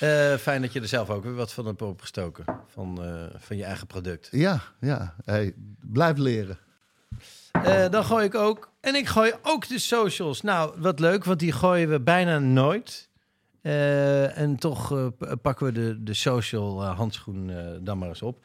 [0.00, 2.44] Eh, fijn dat je er zelf ook weer wat van hebt opgestoken.
[2.66, 4.28] Van, eh, van je eigen product.
[4.30, 5.14] Ja, ja.
[5.24, 6.58] Hey, blijf leren.
[7.52, 8.72] Eh, dan gooi ik ook.
[8.80, 10.40] En ik gooi ook de socials.
[10.40, 13.07] Nou, wat leuk, want die gooien we bijna nooit.
[13.68, 15.06] Eh, en toch eh,
[15.42, 17.50] pakken we de, de social eh, handschoen
[17.82, 18.44] dan maar eens op.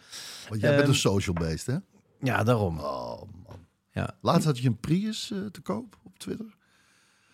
[0.49, 1.76] Want jij bent Ehm, een social beest, hè?
[2.19, 2.80] Ja, daarom.
[2.80, 3.65] Oh, man.
[3.91, 4.17] Ja.
[4.21, 6.55] Laatst had je een Prius te koop op Twitter.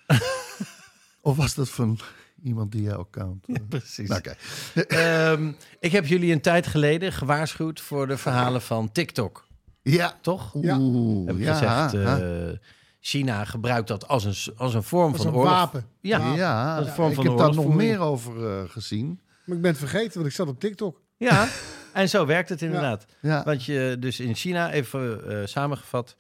[1.22, 2.00] of was dat van
[2.44, 3.46] iemand die jouw account...
[3.48, 4.10] eh, Precies.
[4.10, 4.36] nou, Oké.
[4.82, 9.48] Ehm, ik heb jullie een tijd geleden gewaarschuwd voor de verhalen van TikTok.
[9.82, 10.18] Ja.
[10.22, 10.54] Toch?
[10.62, 10.78] Ja.
[10.80, 12.60] Oeh, Heb ik ja, gezegd,
[13.00, 15.52] China gebruikt dat als een, als een vorm van een oorlog.
[15.52, 15.86] wapen.
[16.02, 19.20] Ja, ja, een vorm ik van heb daar nog meer over eh, gezien.
[19.46, 21.02] Maar ik ben het vergeten, want ik zat op TikTok.
[21.18, 21.48] ja.
[21.94, 23.06] En zo werkt het inderdaad.
[23.20, 23.44] Ja.
[23.44, 26.16] Want je dus in China, even eh, samengevat.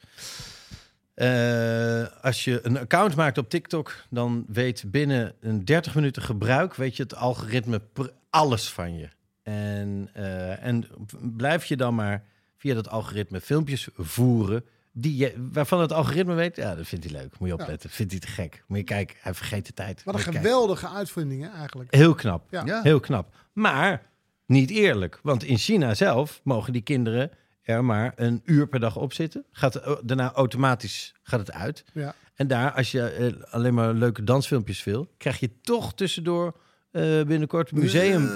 [1.13, 6.75] eh, als je een account maakt op TikTok, dan weet binnen een 30 minuten gebruik,
[6.75, 7.81] weet je het algoritme
[8.29, 9.09] alles van je.
[9.43, 10.85] En, eh, en
[11.21, 12.23] blijf je dan maar
[12.57, 14.63] via dat algoritme filmpjes voeren.
[14.91, 17.39] Die je, waarvan het algoritme weet, ja, dat vindt hij leuk.
[17.39, 17.89] Moet je opletten.
[17.89, 18.63] Vindt hij te gek.
[18.67, 20.03] Moet je kijken, hij vergeet de tijd.
[20.03, 20.41] Wat een kijken.
[20.41, 21.95] geweldige uitvinding, hè, eigenlijk.
[21.95, 22.47] Heel knap.
[22.49, 22.65] Ja.
[22.65, 22.81] Ja.
[22.81, 23.35] Heel knap.
[23.53, 24.01] Maar
[24.45, 25.19] niet eerlijk.
[25.23, 27.31] Want in China zelf mogen die kinderen
[27.61, 29.45] er maar een uur per dag op zitten.
[29.51, 31.83] Gaat, eh, daarna automatisch gaat het uit.
[31.93, 32.15] Ja.
[32.35, 36.55] En daar, als je eh, alleen maar leuke dansfilmpjes wil, krijg je toch tussendoor
[36.91, 38.29] eh, binnenkort museum.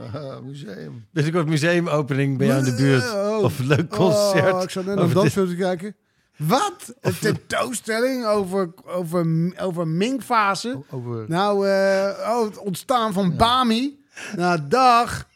[0.00, 1.06] Ah, museum.
[1.12, 3.10] Binnenkort museumuopening bij jou in de buurt.
[3.12, 3.42] Oh.
[3.42, 4.52] Of een leuk concert.
[4.52, 5.96] Oh, ik zat net naar de- dansfilm te kijken.
[6.36, 6.94] Wat?
[7.00, 9.26] Een tentoonstelling over, over,
[9.60, 10.82] over Ming-fase?
[10.90, 11.24] Over...
[11.28, 13.98] Nou, eh, oh, het ontstaan van Bami.
[14.36, 15.28] Nou, dag.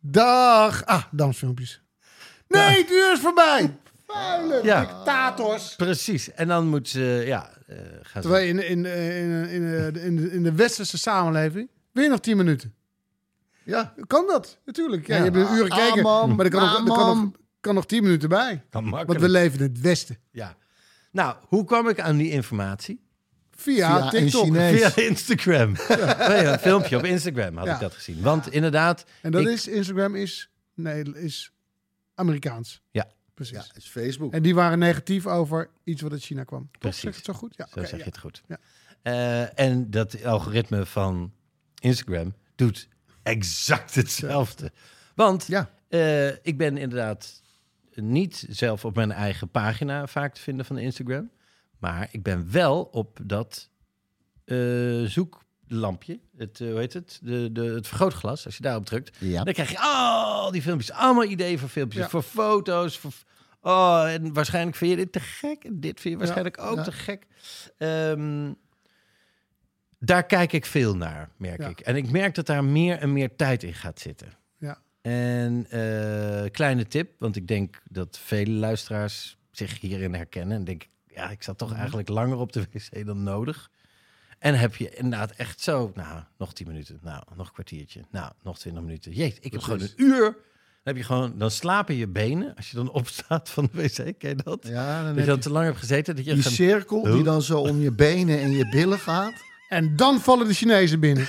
[0.00, 0.84] Dag.
[0.84, 1.82] Ah, dansfilmpjes.
[2.48, 3.76] Nee, het uur is voorbij.
[4.06, 4.80] Vuile Ja.
[4.80, 5.76] dictators.
[5.76, 6.32] Precies.
[6.32, 8.28] En dan moet ze, ja, eh, gaan ze...
[8.28, 12.36] Terwijl in, in, in, in, in, in, de, in de westerse samenleving weer nog 10
[12.36, 12.74] minuten.
[13.64, 13.94] Ja.
[14.06, 14.58] Kan dat?
[14.64, 15.06] Natuurlijk.
[15.06, 15.24] Ja, Ja.
[15.24, 16.34] Je hebt een uur gekeken, Ah, man.
[16.36, 17.30] maar er kan, nog, Ah, er kan, nog,
[17.60, 18.64] kan nog 10 minuten bij.
[18.70, 20.18] Kan Want we leven in het westen.
[20.30, 20.56] Ja.
[21.12, 23.08] Nou, hoe kwam ik aan die informatie?
[23.50, 24.46] Via, TikTok.
[24.54, 25.72] Via Instagram.
[26.28, 27.74] Nee, een filmpje op Instagram had Ja.
[27.74, 28.20] ik dat gezien.
[28.22, 31.52] Want inderdaad, En dat Ik- is, Instagram is, nee, is
[32.14, 32.82] Amerikaans.
[32.90, 33.08] Ja.
[33.34, 33.56] Precies.
[33.56, 34.32] Ja, is Facebook.
[34.32, 36.68] En die waren negatief over iets wat uit China kwam.
[36.70, 36.80] Toch?
[36.80, 37.00] Precies.
[37.00, 37.54] Zeg ik het zo goed?
[37.56, 37.96] Ja, zo zeg ja.
[37.96, 38.42] je het goed.
[38.48, 38.58] Ja.
[39.02, 41.32] Eh, en dat algoritme van
[41.78, 42.88] Instagram doet
[43.22, 44.72] exact hetzelfde.
[45.14, 45.70] Want Ja.
[45.88, 47.42] eh, ik ben inderdaad
[47.94, 51.30] niet zelf op mijn eigen pagina vaak te vinden van Instagram.
[51.78, 53.68] Maar ik ben wel op dat
[54.44, 56.20] eh, zoeklampje.
[56.36, 57.18] Het, eh, hoe heet het?
[57.22, 58.44] De, de, het vergrootglas.
[58.44, 59.44] Als je daarop drukt, Ja.
[59.44, 60.92] dan krijg je al die filmpjes.
[60.92, 62.02] Allemaal ideeën voor filmpjes.
[62.02, 62.08] Ja.
[62.10, 62.98] Voor foto's.
[62.98, 63.12] Voor,
[63.60, 65.64] oh, en waarschijnlijk vind je dit te gek.
[65.64, 67.26] En dit vind je waarschijnlijk ook te gek.
[67.78, 68.52] Ehm,
[70.00, 71.68] daar kijk ik veel naar, merk Ja.
[71.68, 71.80] ik.
[71.80, 74.28] En ik merk dat daar meer en meer tijd in gaat zitten.
[74.58, 74.78] Ja.
[75.02, 80.56] En eh, kleine tip, want ik denk dat vele luisteraars zich hierin herkennen.
[80.56, 81.68] En denk, ja, ik zat Mhm.
[81.68, 83.70] toch eigenlijk langer op de wc dan nodig.
[84.38, 88.32] En heb je inderdaad echt zo, nou, nog 10 minuten, nou, nog een kwartiertje, nou,
[88.42, 89.12] nog 20 minuten.
[89.12, 90.20] Jeet, ik heb gewoon een uur.
[90.22, 94.18] Dan heb je gewoon, dan slapen je benen als je dan opstaat van de wc.
[94.18, 94.66] Ken je dat?
[94.66, 96.16] Ja, dan dat heb je dan te lang hebt gezeten.
[96.16, 99.48] Dat je die cirkel die dan zo om je benen en je billen gaat.
[99.70, 101.26] En dan vallen de Chinezen binnen.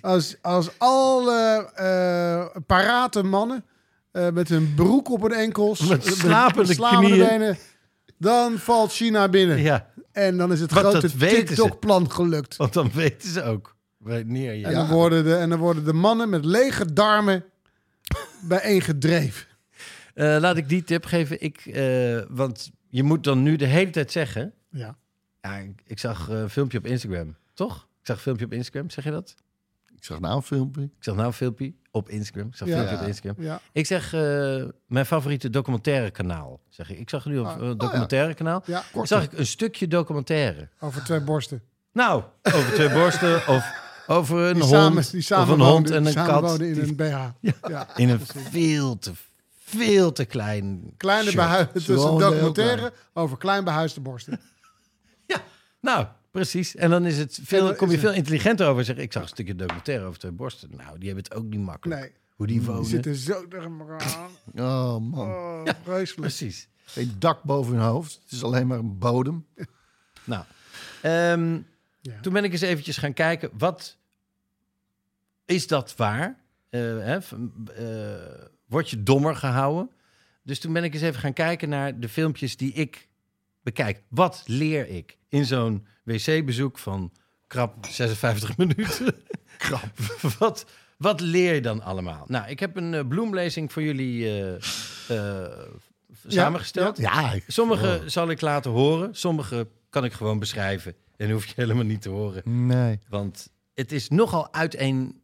[0.00, 3.64] Als, als alle eh, parate mannen
[4.12, 7.26] eh, met hun broek op hun enkels, Met eh, slapende slapende knieën.
[7.28, 7.58] benen,
[8.18, 9.58] dan valt China binnen.
[9.58, 11.16] ja, En dan is het Want grote.
[11.16, 12.56] TikTok-plan gelukt.
[12.56, 14.66] want dan weten ze ook wanneer je...
[14.66, 17.44] En, dan worden de, en dan worden de mannen met lege darmen
[18.48, 19.46] bijeen gedreven.
[20.14, 21.40] Eh, laat ik die tip geven.
[21.42, 24.52] Ik, eh, want je moet dan nu de hele tijd zeggen...
[24.70, 24.98] Ja.
[25.40, 27.36] Ja, ik, ik zag een filmpje op Instagram,
[27.66, 27.76] toch?
[28.00, 29.34] Ik zag een filmpje op Instagram, zeg je dat?
[29.96, 30.82] Ik zag nou een filmpje.
[30.82, 32.46] Ik zag nou een filmpje op Instagram.
[32.48, 32.80] Ik zag een Ja.
[32.80, 33.44] filmpje op Instagram.
[33.44, 33.60] Ja.
[33.72, 36.60] Ik zeg eh, mijn favoriete documentaire kanaal.
[36.68, 36.98] Zeg ik.
[36.98, 37.56] ik zag nu op Ah.
[37.60, 38.62] een documentaire kanaal.
[38.66, 40.68] Ja, Zag ik een stukje documentaire.
[40.80, 41.62] over twee borsten.
[41.92, 44.74] Nou, over twee borsten of over een Die hond.
[44.74, 46.60] samen, die samen of een hond en die een samen kat.
[46.60, 47.48] in die een BH.
[47.68, 47.96] Ja.
[47.96, 49.12] in een veel te,
[49.58, 54.40] veel te klein Kleine behuisde, het is een documentaire over klein behuisde borsten.
[55.80, 56.76] Nou, precies.
[56.76, 58.84] En dan is het veel, dan kom je veel intelligenter over.
[58.84, 60.70] Zeg, ik zag een stukje documentaire over twee borsten.
[60.76, 62.00] Nou, die hebben het ook niet makkelijk.
[62.00, 62.84] Nee, Hoe die die wonen.
[62.84, 64.30] zitten zo tegen elkaar aan.
[64.66, 65.64] Oh man, Oh.
[66.16, 66.68] Precies.
[66.84, 68.20] geen dak boven hun hoofd.
[68.22, 69.46] Het is alleen maar een bodem.
[70.24, 70.44] Nou,
[71.02, 71.58] ehm,
[72.00, 72.20] Ja.
[72.20, 73.50] toen ben ik eens eventjes gaan kijken.
[73.58, 73.96] Wat
[75.44, 76.38] is dat waar?
[76.68, 77.18] Eh, hè,
[77.74, 79.90] eh, word je dommer gehouden?
[80.42, 83.08] Dus toen ben ik eens even gaan kijken naar de filmpjes die ik
[83.62, 84.02] bekijk.
[84.08, 87.12] Wat leer ik in zo'n wc-bezoek van
[87.46, 89.14] krap 56 minuten?
[89.58, 89.90] krap.
[90.38, 90.66] wat,
[90.98, 92.24] wat leer je dan allemaal?
[92.28, 94.54] Nou, ik heb een eh, bloemlezing voor jullie eh,
[95.08, 95.58] eh,
[96.26, 96.98] samengesteld.
[96.98, 100.94] Ja, ik- Sommige zal ik laten horen, sommige kan ik gewoon beschrijven.
[101.16, 102.66] En hoef je helemaal niet te horen.
[102.66, 102.98] Nee.
[103.08, 105.20] Want het is nogal uiteen,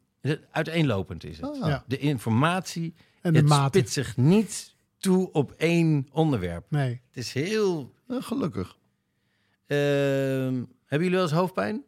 [0.51, 1.23] uiteenlopend.
[1.23, 1.61] Is het.
[1.61, 1.67] Ah.
[1.69, 1.83] Ja.
[1.87, 3.77] De informatie, En de het mate.
[3.77, 6.65] spitst zich niet toe op één onderwerp.
[6.69, 6.89] Nee.
[7.07, 7.95] Het is heel...
[8.07, 8.77] Eh, gelukkig.
[9.67, 10.53] ehm,
[10.85, 11.83] hebben jullie wel eens hoofdpijn?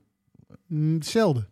[0.68, 1.48] Mm, Hetzelfde.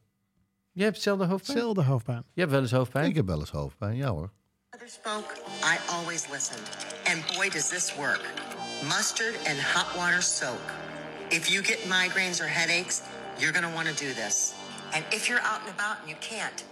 [0.72, 1.58] Jij hebt hetzelfde hoofdpijn?
[1.58, 2.24] Hetzelfde hoofdpijn.
[2.34, 3.06] Je hebt wel eens hoofdpijn?
[3.10, 4.32] Ik heb wel eens hoofdpijn, ja hoor.
[4.72, 6.68] Mother spoke, I always listened.
[7.06, 8.22] And boy, does this work.
[8.84, 10.60] Mustard and hot water soak.
[11.30, 13.02] If you get migraines or headaches,
[13.38, 14.54] you're going to want to do this.
[14.94, 16.66] And if you're out and about and you can't,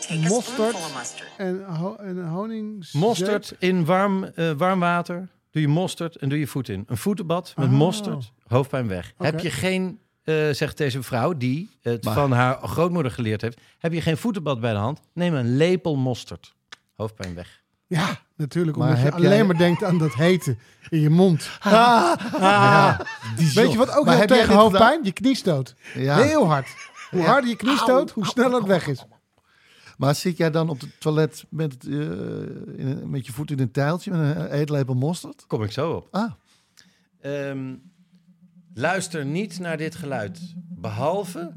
[0.00, 1.28] take a Mosterd spoonful of mustard.
[1.38, 2.88] en, ho en honing.
[2.92, 5.28] Mosterd in warm, eh, warm water.
[5.50, 6.84] Doe je mosterd en doe je voet in.
[6.86, 7.72] Een voetenbad met Oh.
[7.72, 9.12] mosterd, hoofdpijn weg.
[9.18, 13.60] Heb je geen, eh, zegt deze vrouw die het Maar- van haar grootmoeder geleerd heeft.
[13.78, 15.00] Heb je geen voetenbad bij de hand?
[15.12, 16.54] Neem een lepel mosterd.
[16.96, 17.62] Hoofdpijn weg.
[17.86, 18.76] Ja, natuurlijk.
[18.76, 20.56] Maar Omdat je alleen jij- maar denkt aan dat hete
[20.88, 21.50] in je mond.
[23.36, 25.00] Die Weet je wat ook Maar heel tegen hoofdpijn?
[25.04, 25.74] Je kniestoot.
[25.94, 26.16] Ja.
[26.22, 26.68] Heel hard.
[27.10, 29.04] Hoe harder je kniestoot, hoe sneller het weg is.
[30.00, 31.92] Maar zit jij dan op het toilet met, eh,
[32.76, 35.44] in met je voet in een tijltje met een eetlepel mosterd?
[35.46, 36.08] Kom ik zo op.
[36.10, 36.32] Ah,
[37.20, 37.74] Ehm,
[38.74, 40.54] luister niet naar dit geluid.
[40.68, 41.52] Behalve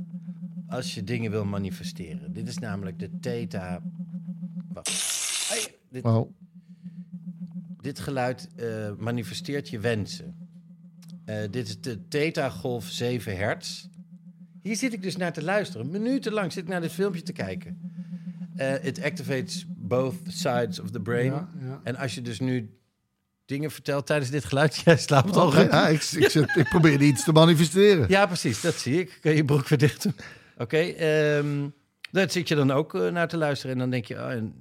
[0.67, 2.33] als je dingen wil manifesteren.
[2.33, 3.81] Dit is namelijk de theta...
[5.47, 6.31] Hey, dit, oh.
[7.81, 10.35] Dit geluid eh, manifesteert je wensen.
[11.25, 13.87] Eh, dit is de Theta Golf 7 hertz.
[14.61, 15.89] Hier zit ik dus naar te luisteren.
[15.89, 17.91] Minutenlang zit ik naar dit filmpje te kijken.
[18.55, 21.25] Eh, It activates both sides of the brain.
[21.33, 21.79] Ja, ja.
[21.83, 22.77] En als je dus nu
[23.45, 24.75] dingen vertelt tijdens dit geluid...
[24.85, 25.71] Jij slaapt al goed.
[25.71, 28.05] ja, ik, ik, zit- ik probeer iets te manifesteren.
[28.09, 28.61] Ja, precies.
[28.61, 29.17] Dat zie ik.
[29.21, 30.15] Kun je broek weer dicht doen.
[30.57, 30.77] Oké.
[30.77, 31.67] ehm,
[32.11, 33.73] daar zit je dan ook eh, naar te luisteren.
[33.73, 34.15] En dan denk je...
[34.15, 34.53] Oh, en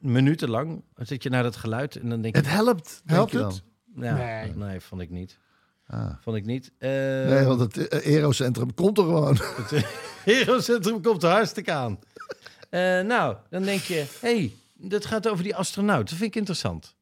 [0.00, 1.96] minutenlang zit je naar dat geluid.
[1.96, 2.40] En dan denk je...
[2.42, 3.02] Het helpt.
[3.04, 3.62] Helpt het?
[3.96, 4.52] Ja, Nee.
[4.54, 5.38] nee, vond ik niet.
[5.86, 6.10] Ah.
[6.20, 6.72] Vond ik niet.
[6.78, 9.38] Nee, want het eh, Aerocentrum komt er gewoon.
[9.40, 9.84] het
[10.24, 11.98] Herocentrum komt er hartstikke aan.
[12.68, 16.08] Eh, nou, dan denk je, hey, dat gaat over die astronaut.
[16.08, 16.96] Dat vind ik interessant.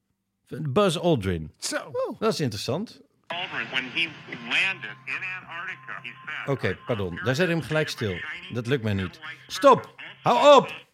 [0.49, 1.53] Buzz Aldrin.
[1.59, 1.93] Zo.
[2.19, 3.01] Dat is interessant.
[3.27, 4.09] Aldrin, when he
[4.49, 6.49] landed in Antarctica, he said...
[6.49, 7.21] Oké, pardon.
[7.25, 8.17] Daar zet ik hem gelijk stil.
[8.53, 9.21] Dat lukt mij niet.
[9.47, 9.95] Stop!
[10.23, 10.85] Hou op!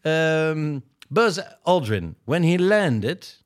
[0.00, 0.78] Ehm,
[1.08, 3.39] Buzz Aldrin, when he landed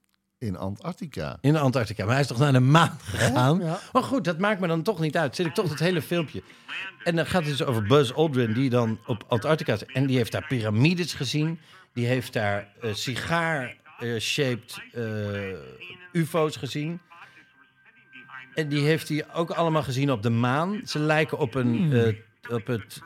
[0.44, 1.38] In Antarctica.
[1.40, 2.04] in Antarctica.
[2.04, 3.58] Maar hij is toch naar de maan gegaan?
[3.58, 3.80] Ja.
[3.92, 5.36] Maar goed, dat maakt me dan toch niet uit.
[5.36, 6.42] Zit ik toch het hele filmpje.
[7.04, 9.84] En dan gaat het dus over Buzz Aldrin, die dan op Antarctica is.
[9.84, 11.60] En die heeft daar piramides gezien.
[11.92, 15.02] Die heeft daar eh, sigaar-shaped eh,
[16.12, 17.00] UFO's gezien.
[18.54, 20.80] En die heeft hij ook allemaal gezien op de maan.
[20.84, 22.14] Ze lijken op, een, eh,
[22.54, 23.02] op, het,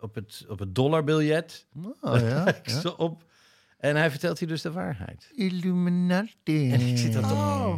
[0.00, 1.66] op, het, op het dollarbiljet.
[2.00, 2.54] Oh, ja,
[2.96, 3.28] op.
[3.80, 5.30] En hij vertelt hier dus de waarheid.
[5.34, 6.72] Illuminati.
[6.72, 7.32] En ik zit toch...
[7.32, 7.74] Oh,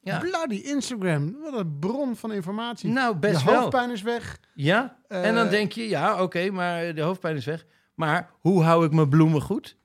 [0.00, 0.18] Ja.
[0.18, 1.36] bloody Instagram.
[1.42, 2.90] Wat een bron van informatie.
[2.90, 3.54] Nou, best je wel.
[3.60, 4.38] hoofdpijn is weg.
[4.54, 7.64] Ja, en dan Eh, denk je, ja, oké, maar de hoofdpijn is weg.
[7.94, 9.76] Maar hoe hou ik mijn bloemen goed?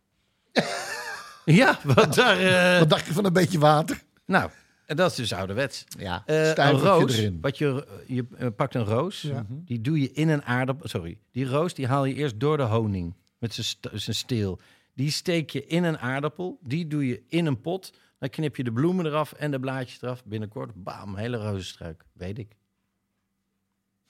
[1.46, 2.40] ja, want daar...
[2.40, 4.02] eh, Wat dacht je van een beetje water?
[4.26, 4.50] nou,
[4.86, 5.84] en dat is dus ouderwets.
[5.98, 7.38] Ja, Eh, een roos, erin.
[7.42, 9.46] wat je, je eh, pakt een roos, Ja.
[9.50, 10.88] die doe je in een aardappel...
[10.88, 13.54] Sorry, die roos die haal je eerst door de honing met
[13.94, 14.60] zijn steel.
[14.98, 17.94] Die steek je in een aardappel, die doe je in een pot.
[18.20, 20.24] Dan knip je de bloemen eraf en de blaadjes eraf.
[20.26, 22.04] Binnenkort, bam, hele rozenstruik.
[22.14, 22.56] Weet ik.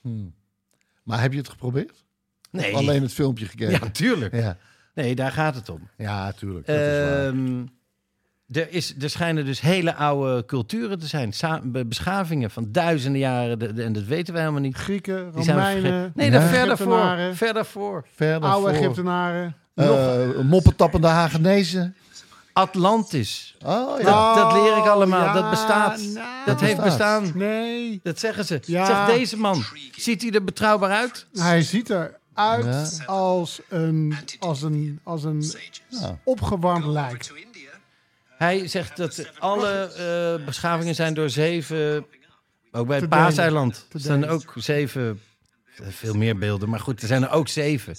[0.02, 0.34] Hmm.
[1.04, 2.06] Maar heb je het geprobeerd?
[2.52, 2.72] Nee.
[2.72, 3.72] Of Alleen het filmpje gekeken?
[3.74, 4.34] Ja, natuurlijk.
[4.36, 4.58] Ja,
[4.94, 5.90] Nee, daar gaat het om.
[5.98, 6.68] ja tuurlijk.
[6.68, 7.66] Ehm,
[8.52, 11.34] er, is, er schijnen dus hele oude culturen te zijn.
[11.34, 13.60] Sa- beschavingen van duizenden jaren.
[13.60, 14.76] de- de- en dat weten we helemaal niet.
[14.76, 16.12] Grieken, Romeinen.
[16.16, 17.36] Nee, daar verder voor.
[17.36, 18.08] Verder voor.
[18.40, 19.56] Oude Egyptenaren.
[19.86, 21.96] Eh, moppetappende Hagenezen.
[22.54, 23.56] Atlantis.
[23.66, 24.06] Oh ja.
[24.36, 25.24] Dat, dat leer ik allemaal.
[25.24, 26.00] ja, dat bestaat.
[26.02, 26.46] nou.
[26.46, 27.22] dat heeft bestaat.
[27.22, 27.38] bestaan.
[27.38, 28.60] Nee, Dat zeggen ze.
[28.66, 28.86] Ja.
[28.86, 29.64] Zegt deze man.
[29.96, 31.26] Ziet hij er betrouwbaar uit?
[31.34, 33.06] hij ziet eruit Ja.
[33.06, 35.44] als een, als een, als een
[35.90, 36.18] Ja.
[36.24, 37.32] opgewarmd lijk.
[38.38, 39.70] Hij zegt dat alle
[40.40, 42.06] eh, beschavingen zijn door zeven
[42.72, 43.10] Ook bij het.
[43.10, 44.30] Paaseiland delen.
[44.30, 45.22] ook zeven,
[45.90, 47.96] veel meer beelden, maar goed, er zijn er ook zeven.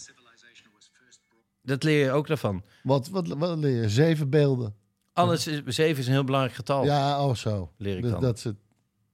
[1.69, 2.63] Dat leer je ook daarvan.
[2.83, 3.89] Wat, wat, wat leer je?
[3.89, 4.75] Zeven beelden.
[5.13, 6.85] Alles is, zeven is een heel belangrijk getal.
[6.85, 7.73] Ja, oh zo.
[7.77, 8.21] Leer ik Dat- dan.
[8.21, 8.57] Dat is, het,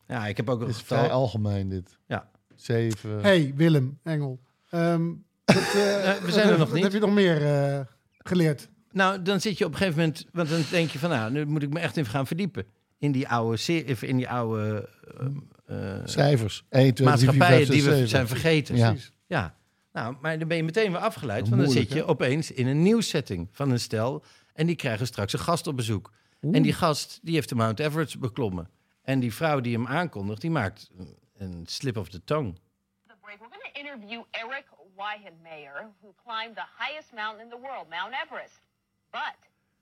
[0.09, 0.99] Ja, ik heb ook een is getal.
[0.99, 1.99] vrij algemeen dit.
[2.07, 2.29] Ja.
[2.55, 3.21] Zeven.
[3.21, 4.41] hey, Willem, Engel.
[4.71, 5.07] Ehm,
[5.45, 6.83] wat, eh, Eh, we zijn er wat- nog wat niet.
[6.83, 7.81] heb je nog meer eh,
[8.19, 8.69] geleerd?
[8.93, 11.47] Nou, dan zit je op een gegeven moment, want dan denk je van, nou, nu
[11.47, 12.65] moet ik me echt even gaan verdiepen
[12.99, 14.89] in die oude, in die oude
[15.67, 16.65] eh, eh, Cijfers.
[16.69, 18.09] 1, 2, 3, 4, 5, maatschappijen 6, die we 7.
[18.09, 18.77] zijn vergeten.
[18.77, 18.95] Ja.
[19.27, 19.55] Ja.
[19.95, 21.41] Nou, maar dan ben je meteen weer afgeleid.
[21.41, 24.25] Want dan moeilijk, zit je opeens in een nieuwssetting van een stel.
[24.53, 26.13] En die krijgen straks een gast op bezoek.
[26.41, 28.71] En die gast die heeft de Mount Everest beklommen.
[29.03, 30.91] En die vrouw die hem aankondigt, die maakt
[31.37, 32.53] een slip of the tongue.
[33.07, 34.65] the break, we're going to interview Eric
[34.97, 38.61] Weihenmayer, who climbed the highest mountain in the world, Mount Everest.
[39.11, 39.37] But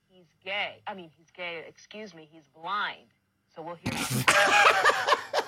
[0.09, 0.83] he's gay.
[0.91, 3.09] I mean, he's gay, excuse me, he's blind.
[3.55, 3.93] So we'll hear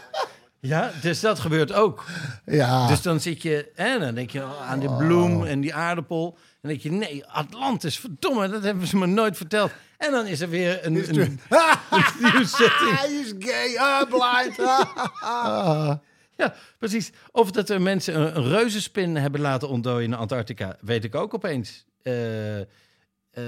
[0.64, 2.04] Ja, dus dat gebeurt ook.
[2.44, 2.86] Ja.
[2.86, 6.26] Dus dan zit je, en dan denk je oh, aan de bloem en die aardappel.
[6.36, 9.72] En dan denk je, nee, Atlantis, verdomme, dat hebben ze me nooit verteld.
[9.98, 11.40] En dan is er weer een, een.
[11.90, 14.56] Hij is gay, ah, blind.
[16.36, 17.12] Ja, precies.
[17.30, 21.34] Of dat er mensen een, een reuzenspin hebben laten ontdooien in Antarctica, weet ik ook
[21.34, 21.84] opeens.
[22.02, 22.66] Eh, eh,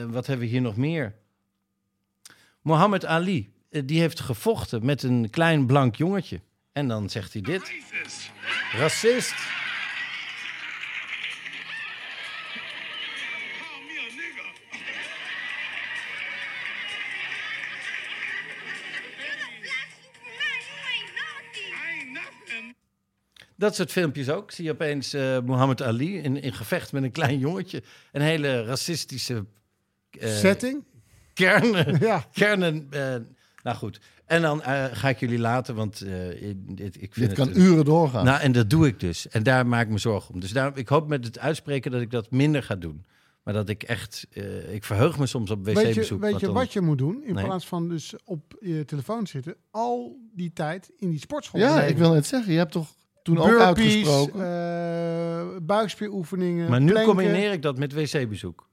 [0.07, 1.15] wat hebben we hier nog meer?
[2.63, 6.41] Mohammed Ali, eh, die heeft gevochten met een klein blank jongetje.
[6.77, 7.73] En dan zegt hij dit.
[8.73, 9.35] Racist.
[23.59, 24.51] Dat soort filmpjes ook.
[24.51, 27.83] Zie je opeens eh Muhammad Ali in, in gevecht met een klein jongetje.
[28.13, 29.45] Een hele racistische
[30.11, 30.85] eh, Setting?
[31.35, 31.99] Kernen.
[32.07, 32.27] Ja.
[32.33, 32.87] Kernen.
[32.91, 33.17] eh,
[33.63, 34.01] nou goed.
[34.27, 37.49] En dan eh, ga ik jullie laten, want eh, ik- dit, ik vind Dit het
[37.53, 38.25] kan uren doorgaan.
[38.25, 39.29] Nou, en dat doe ik dus.
[39.29, 40.41] En daar maak ik me zorgen om.
[40.41, 43.05] Dus daar, ik hoop met het uitspreken dat ik dat minder ga doen.
[43.43, 44.27] Maar dat ik echt...
[44.33, 46.21] eh, ik verheug me soms op Weet je, wc-bezoek.
[46.21, 47.23] weet je dan- wat je moet doen?
[47.25, 47.45] In Nee.
[47.45, 51.61] plaats van dus op je telefoon zitten, al die tijd in die sportschool.
[51.61, 52.53] ja, ik wil net zeggen.
[52.53, 52.89] Je hebt toch
[53.23, 54.41] toen ook Burpees, uitgesproken.
[54.41, 56.71] eh, buikspieroefeningen.
[56.71, 57.15] Maar nu planken.
[57.15, 58.69] combineer ik dat met wc-bezoek.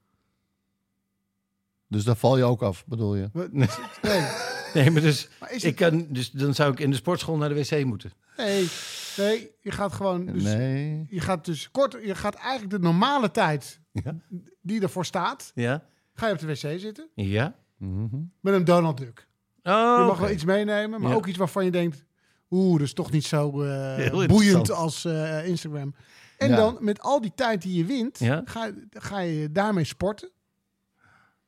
[1.88, 3.28] Dus daar val je ook af, bedoel je?
[3.32, 3.68] Wat- Nee,
[4.82, 7.54] Nee, maar dus, Maar ik kan, dus dan zou ik in de sportschool naar de
[7.54, 8.12] wc moeten.
[8.36, 8.68] nee,
[9.16, 10.26] nee, je gaat gewoon.
[10.26, 11.06] Dus, Nee.
[11.08, 14.14] Je gaat dus kort, je gaat eigenlijk de normale tijd Ja?
[14.62, 15.84] die ervoor staat, Ja?
[16.14, 17.54] ga je op de wc zitten Ja?
[17.78, 18.16] Mhm.
[18.40, 19.28] met een Donald Duck.
[19.62, 21.16] Oh, je mag wel iets meenemen, maar Ja.
[21.16, 22.04] ook iets waarvan je denkt,
[22.50, 25.94] oeh, dat is toch niet zo eh, boeiend als eh, Instagram.
[26.38, 26.56] En Ja.
[26.56, 28.42] dan met al die tijd die je wint, Ja.
[28.44, 30.30] ga, ga je daarmee sporten.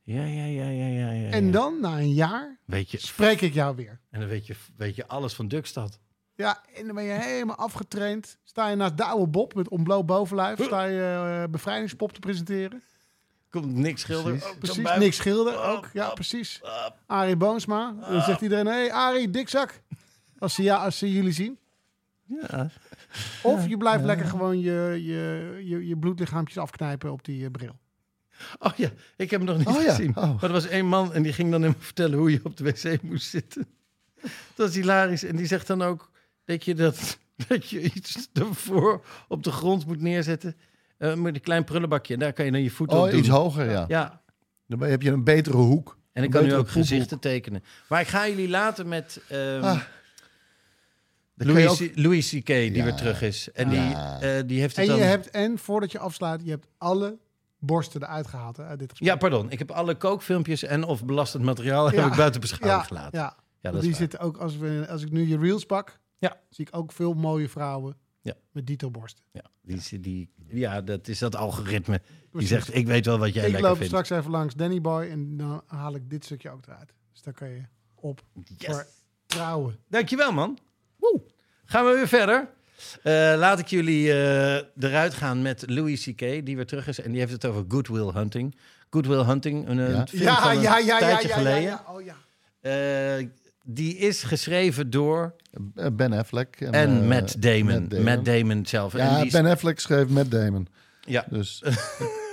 [0.06, 1.30] Ja, ja, ja, ja, ja, ja.
[1.30, 4.00] En dan, na een jaar, Weet je, spreek ik jou weer.
[4.10, 5.98] en dan weet je, weet je alles van Dukstad.
[6.34, 8.38] Ja, en dan ben je helemaal afgetraind.
[8.44, 10.64] Sta je naast Douwe Bob met ontbloot bovenlijf.
[10.64, 12.82] Sta je eh, bevrijdingspop te presenteren.
[13.50, 14.54] Komt niks schilder.
[14.58, 14.96] Precies, Oh.
[14.96, 15.90] Nick Schilder ook.
[15.92, 16.60] Ja, precies.
[17.06, 17.94] Arie Boomsma.
[18.10, 19.82] Dan zegt iedereen, hé hey, Arie, dikzak.
[20.38, 21.58] Als ze, ja, als ze jullie zien.
[22.24, 22.70] Ja.
[23.42, 27.78] Of je blijft lekker gewoon je, je, je, je bloedlichaampjes afknijpen op die eh, bril.
[28.58, 30.16] Oh ja, ik heb hem nog niet Oh ja, gezien.
[30.16, 30.22] oh.
[30.34, 32.64] Maar er was één man en die ging dan hem vertellen hoe je op de
[32.64, 33.66] wc moest zitten.
[34.54, 35.24] Dat is hilarisch.
[35.24, 36.10] En die zegt dan ook,
[36.44, 37.18] dat je, dat,
[37.48, 40.56] dat je iets ervoor op de grond moet neerzetten.
[40.98, 42.14] Eh, met een klein prullenbakje.
[42.14, 43.18] En daar kan je dan je voet op Oh, doen.
[43.18, 43.84] iets hoger, ja.
[43.88, 44.22] Ja,
[44.66, 45.98] Dan heb je een betere hoek.
[46.12, 46.82] en ik Een kan nu betere ook poephoek.
[46.88, 47.62] gezichten tekenen.
[47.88, 49.80] Maar ik ga jullie laten met ehm Ah,
[51.34, 52.46] Dan je Louis, ook- C- Louis C.K.
[52.46, 52.84] die Ja.
[52.84, 53.48] weer terug is.
[53.52, 54.18] En Ja.
[54.18, 54.98] die, eh, die heeft En je dan...
[55.00, 57.18] hebt, en voordat je afsluit, je hebt alle
[57.66, 59.08] borsten eruit gehaald hè, uit dit gesprek.
[59.10, 59.50] Ja, pardon.
[59.50, 61.96] Ik heb alle kookfilmpjes en of belastend materiaal Ja.
[62.02, 63.18] heb ik buiten beschouwing ja, gelaten.
[63.18, 66.40] Ja, Ja, dat die zitten ook, als, we, als ik nu je reels pak, Ja.
[66.50, 68.34] zie ik ook veel mooie vrouwen Ja.
[68.52, 69.24] met dito borsten.
[69.32, 72.00] Ja, die, die, ja, dat is dat algoritme.
[72.32, 73.92] Die zegt, ik weet wel wat jij ik lekker loop vindt.
[73.92, 76.92] straks even langs Danny Boy en dan haal ik dit stukje ook eruit.
[77.12, 77.62] Dus daar kan je
[77.94, 78.22] op
[78.56, 78.66] Yes.
[78.74, 78.86] voor
[79.26, 79.76] trouwen.
[79.88, 80.58] Dankjewel, man.
[80.96, 81.22] Woe.
[81.64, 82.48] Gaan we weer verder.
[83.02, 87.00] Eh, laat ik jullie eh, eruit gaan met Louis C.K., die weer terug is.
[87.00, 88.56] En die heeft het over Good Will Hunting.
[88.90, 90.06] Good Will Hunting, een, een Ja.
[90.06, 91.80] film Ja, van een ja, ja, ja, tijdje geleden.
[91.88, 92.00] Oh.
[92.60, 93.26] Eh,
[93.64, 95.34] die is geschreven door...
[95.92, 96.56] Ben Affleck.
[96.60, 97.88] En, En Matt Damon.
[98.02, 98.94] Matt Damon, zelf.
[98.94, 100.68] en Ja, die Ben Affleck schreef Matt Damon.
[101.00, 101.62] ja, Dus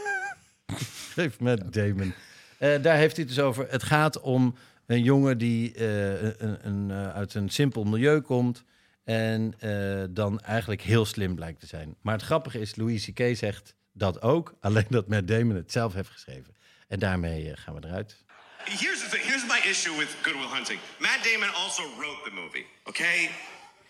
[1.13, 2.13] Geef met Damon.
[2.59, 3.65] Daar heeft hij het dus over.
[3.69, 8.63] Het gaat om een jongen die een, een, uit een simpel milieu komt.
[9.03, 11.95] En eh, dan eigenlijk heel slim blijkt te zijn.
[12.01, 13.35] Maar het grappige is, Louis C.K.
[13.35, 14.53] zegt dat ook.
[14.61, 16.55] Alleen dat Matt Damon het zelf heeft geschreven.
[16.87, 18.23] En daarmee eh, gaan we eruit.
[18.65, 20.79] Here's my issue with Goodwill Hunting.
[20.99, 22.65] Matt Damon also wrote the movie.
[22.83, 23.29] Okay,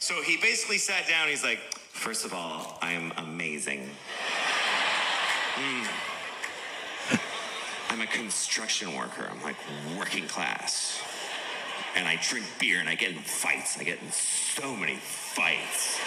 [0.03, 1.29] So he basically sat down.
[1.29, 3.89] He's like, first of all, I'm amazing.
[5.55, 5.87] Mm.
[7.89, 9.25] I'm a construction worker.
[9.31, 9.55] I'm like
[9.97, 11.01] working class.
[11.95, 13.77] And I drink beer and I get in fights.
[13.79, 15.99] I get in so many fights.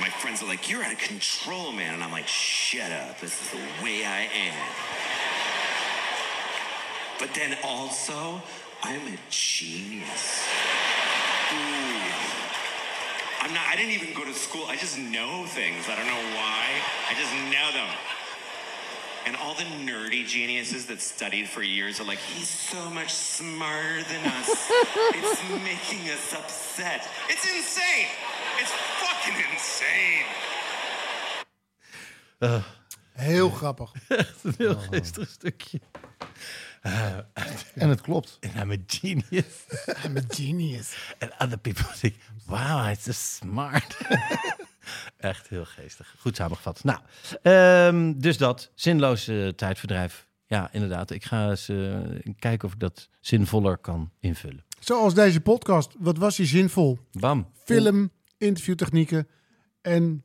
[0.00, 1.94] My friends are like, you're out of control, man.
[1.94, 3.20] And I'm like, shut up.
[3.20, 4.54] This is the way I am.
[7.18, 8.42] But then also,
[8.82, 10.46] I'm a genius.
[11.52, 12.36] Ooh.
[13.40, 14.66] I'm not, I didn't even go to school.
[14.68, 15.88] I just know things.
[15.88, 16.66] I don't know why.
[17.08, 17.88] I just know them.
[19.26, 24.02] And all the nerdy geniuses that studied for years are like, he's so much smarter
[24.04, 24.48] than us.
[25.14, 27.08] it's making us upset.
[27.28, 28.06] It's insane.
[28.60, 30.24] It's fucking insane.
[33.16, 33.92] Heel grappig.
[34.08, 35.80] Echt een heel geestig stukje.
[36.82, 37.18] Uh,
[37.74, 38.38] En het klopt.
[38.40, 39.66] And I'm a genius.
[40.04, 40.96] I'm a genius.
[41.18, 42.14] And other people think,
[42.46, 43.96] wow, hij is so smart.
[45.16, 46.14] Echt heel geestig.
[46.18, 46.84] Goed samengevat.
[46.84, 46.98] Nou,
[47.42, 48.70] ehm, dus dat.
[48.74, 50.26] Zinloos eh, tijdverdrijf.
[50.46, 51.10] Ja, inderdaad.
[51.10, 51.98] Ik ga eens eh,
[52.38, 54.64] kijken of ik dat zinvoller kan invullen.
[54.80, 55.94] Zoals deze podcast.
[55.98, 56.98] Wat was die zinvol?
[57.12, 57.50] Bam.
[57.64, 59.28] Film, interviewtechnieken
[59.80, 60.24] en,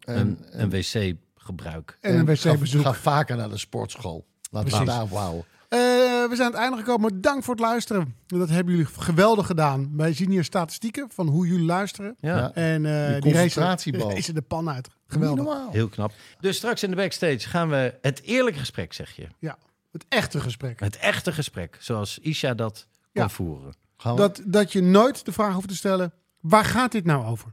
[0.00, 1.98] Een, een wc-gebruik.
[2.00, 2.82] en een wc-bezoek.
[2.82, 4.26] Ga vaker naar de sportschool.
[4.50, 5.44] Laten we daar houden.
[5.72, 7.20] Eh, we zijn aan het einde gekomen.
[7.20, 8.16] Dank voor het luisteren.
[8.26, 9.96] Dat hebben jullie geweldig gedaan.
[9.96, 12.16] Wij zien hier statistieken van hoe jullie luisteren.
[12.20, 12.52] Ja.
[12.54, 14.00] En eh Die die concentratieboog.
[14.02, 14.88] racen, racen de pan uit.
[15.06, 15.70] Geweldig.
[15.70, 16.12] Heel knap.
[16.40, 19.26] Dus straks in de backstage gaan we het eerlijke gesprek, zeg je.
[19.38, 19.58] Ja,
[19.92, 20.80] het echte gesprek.
[20.80, 23.28] Het echte gesprek, zoals Isha dat kan Ja.
[23.28, 23.74] voeren.
[23.96, 27.24] Gaan we- Dat, dat je nooit de vraag hoeft te stellen, waar gaat dit nou
[27.26, 27.52] over?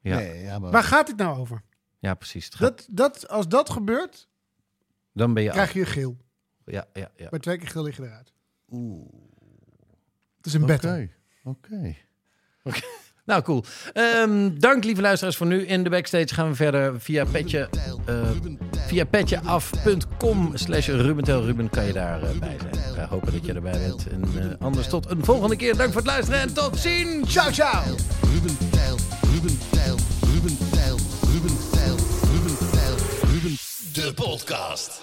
[0.00, 1.62] Ja, Nee, ja, maar Waar gaat dit nou over?
[1.98, 2.48] ja precies.
[2.48, 4.28] Gaat- Dat, dat, als dat gebeurt,
[5.12, 6.16] dan ben je krijg je geel.
[6.70, 7.28] Ja, ja, ja.
[7.28, 8.32] Bij twee keer geel lig je eruit.
[8.70, 9.06] Oeh.
[10.36, 10.72] Het is een Oké.
[10.72, 11.08] battle.
[11.44, 11.94] Oké.
[13.24, 13.64] Nou, cool.
[13.92, 15.66] Ehm, dank, lieve luisteraars, voor nu.
[15.66, 17.68] In de backstage gaan we verder via petje,
[18.06, 18.30] eh,
[18.86, 21.44] via petjeaf.com slash Rubentel.
[21.44, 22.94] Ruben kan je daarbij bij zijn.
[22.94, 24.06] We hopen dat je erbij bent.
[24.08, 25.76] En eh, anders tot een volgende keer.
[25.76, 27.32] Dank voor het luisteren en tot ziens.
[27.32, 27.82] Ciao, ciao.
[28.32, 28.96] Ruben Tijl,
[29.32, 29.96] Ruben Tijl,
[30.34, 30.96] Ruben Tijl,
[31.32, 31.96] Ruben Tijl,
[32.32, 32.96] Ruben Tijl,
[33.32, 33.56] Ruben
[33.92, 35.02] De podcast.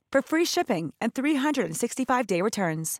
[0.11, 2.99] for free shipping and 365-day returns.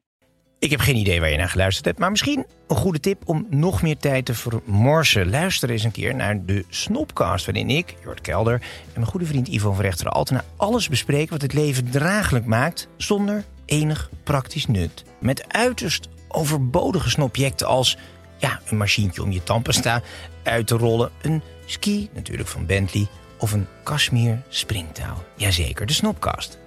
[0.60, 3.48] Ik heb geen idee waar je naar geluisterd hebt, maar misschien een goede tip om
[3.50, 5.30] nog meer tijd te vermorsen.
[5.30, 8.62] Luister eens een keer naar de Snopcast, waarin ik, Jort Kelder en
[8.94, 13.44] mijn goede vriend Ivo van Rechteren Altena alles bespreken wat het leven draaglijk maakt zonder
[13.66, 15.04] enig praktisch nut.
[15.20, 17.98] Met uiterst overbodige snobjecten als
[18.38, 20.02] ja, een machientje om je tandpasta
[20.44, 23.08] uit te rollen, een ski natuurlijk van Bentley
[23.38, 25.24] of een Kashmir springtouw.
[25.36, 26.58] Jazeker, de Snopcast,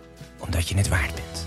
[0.45, 1.47] omdat je het waard bent.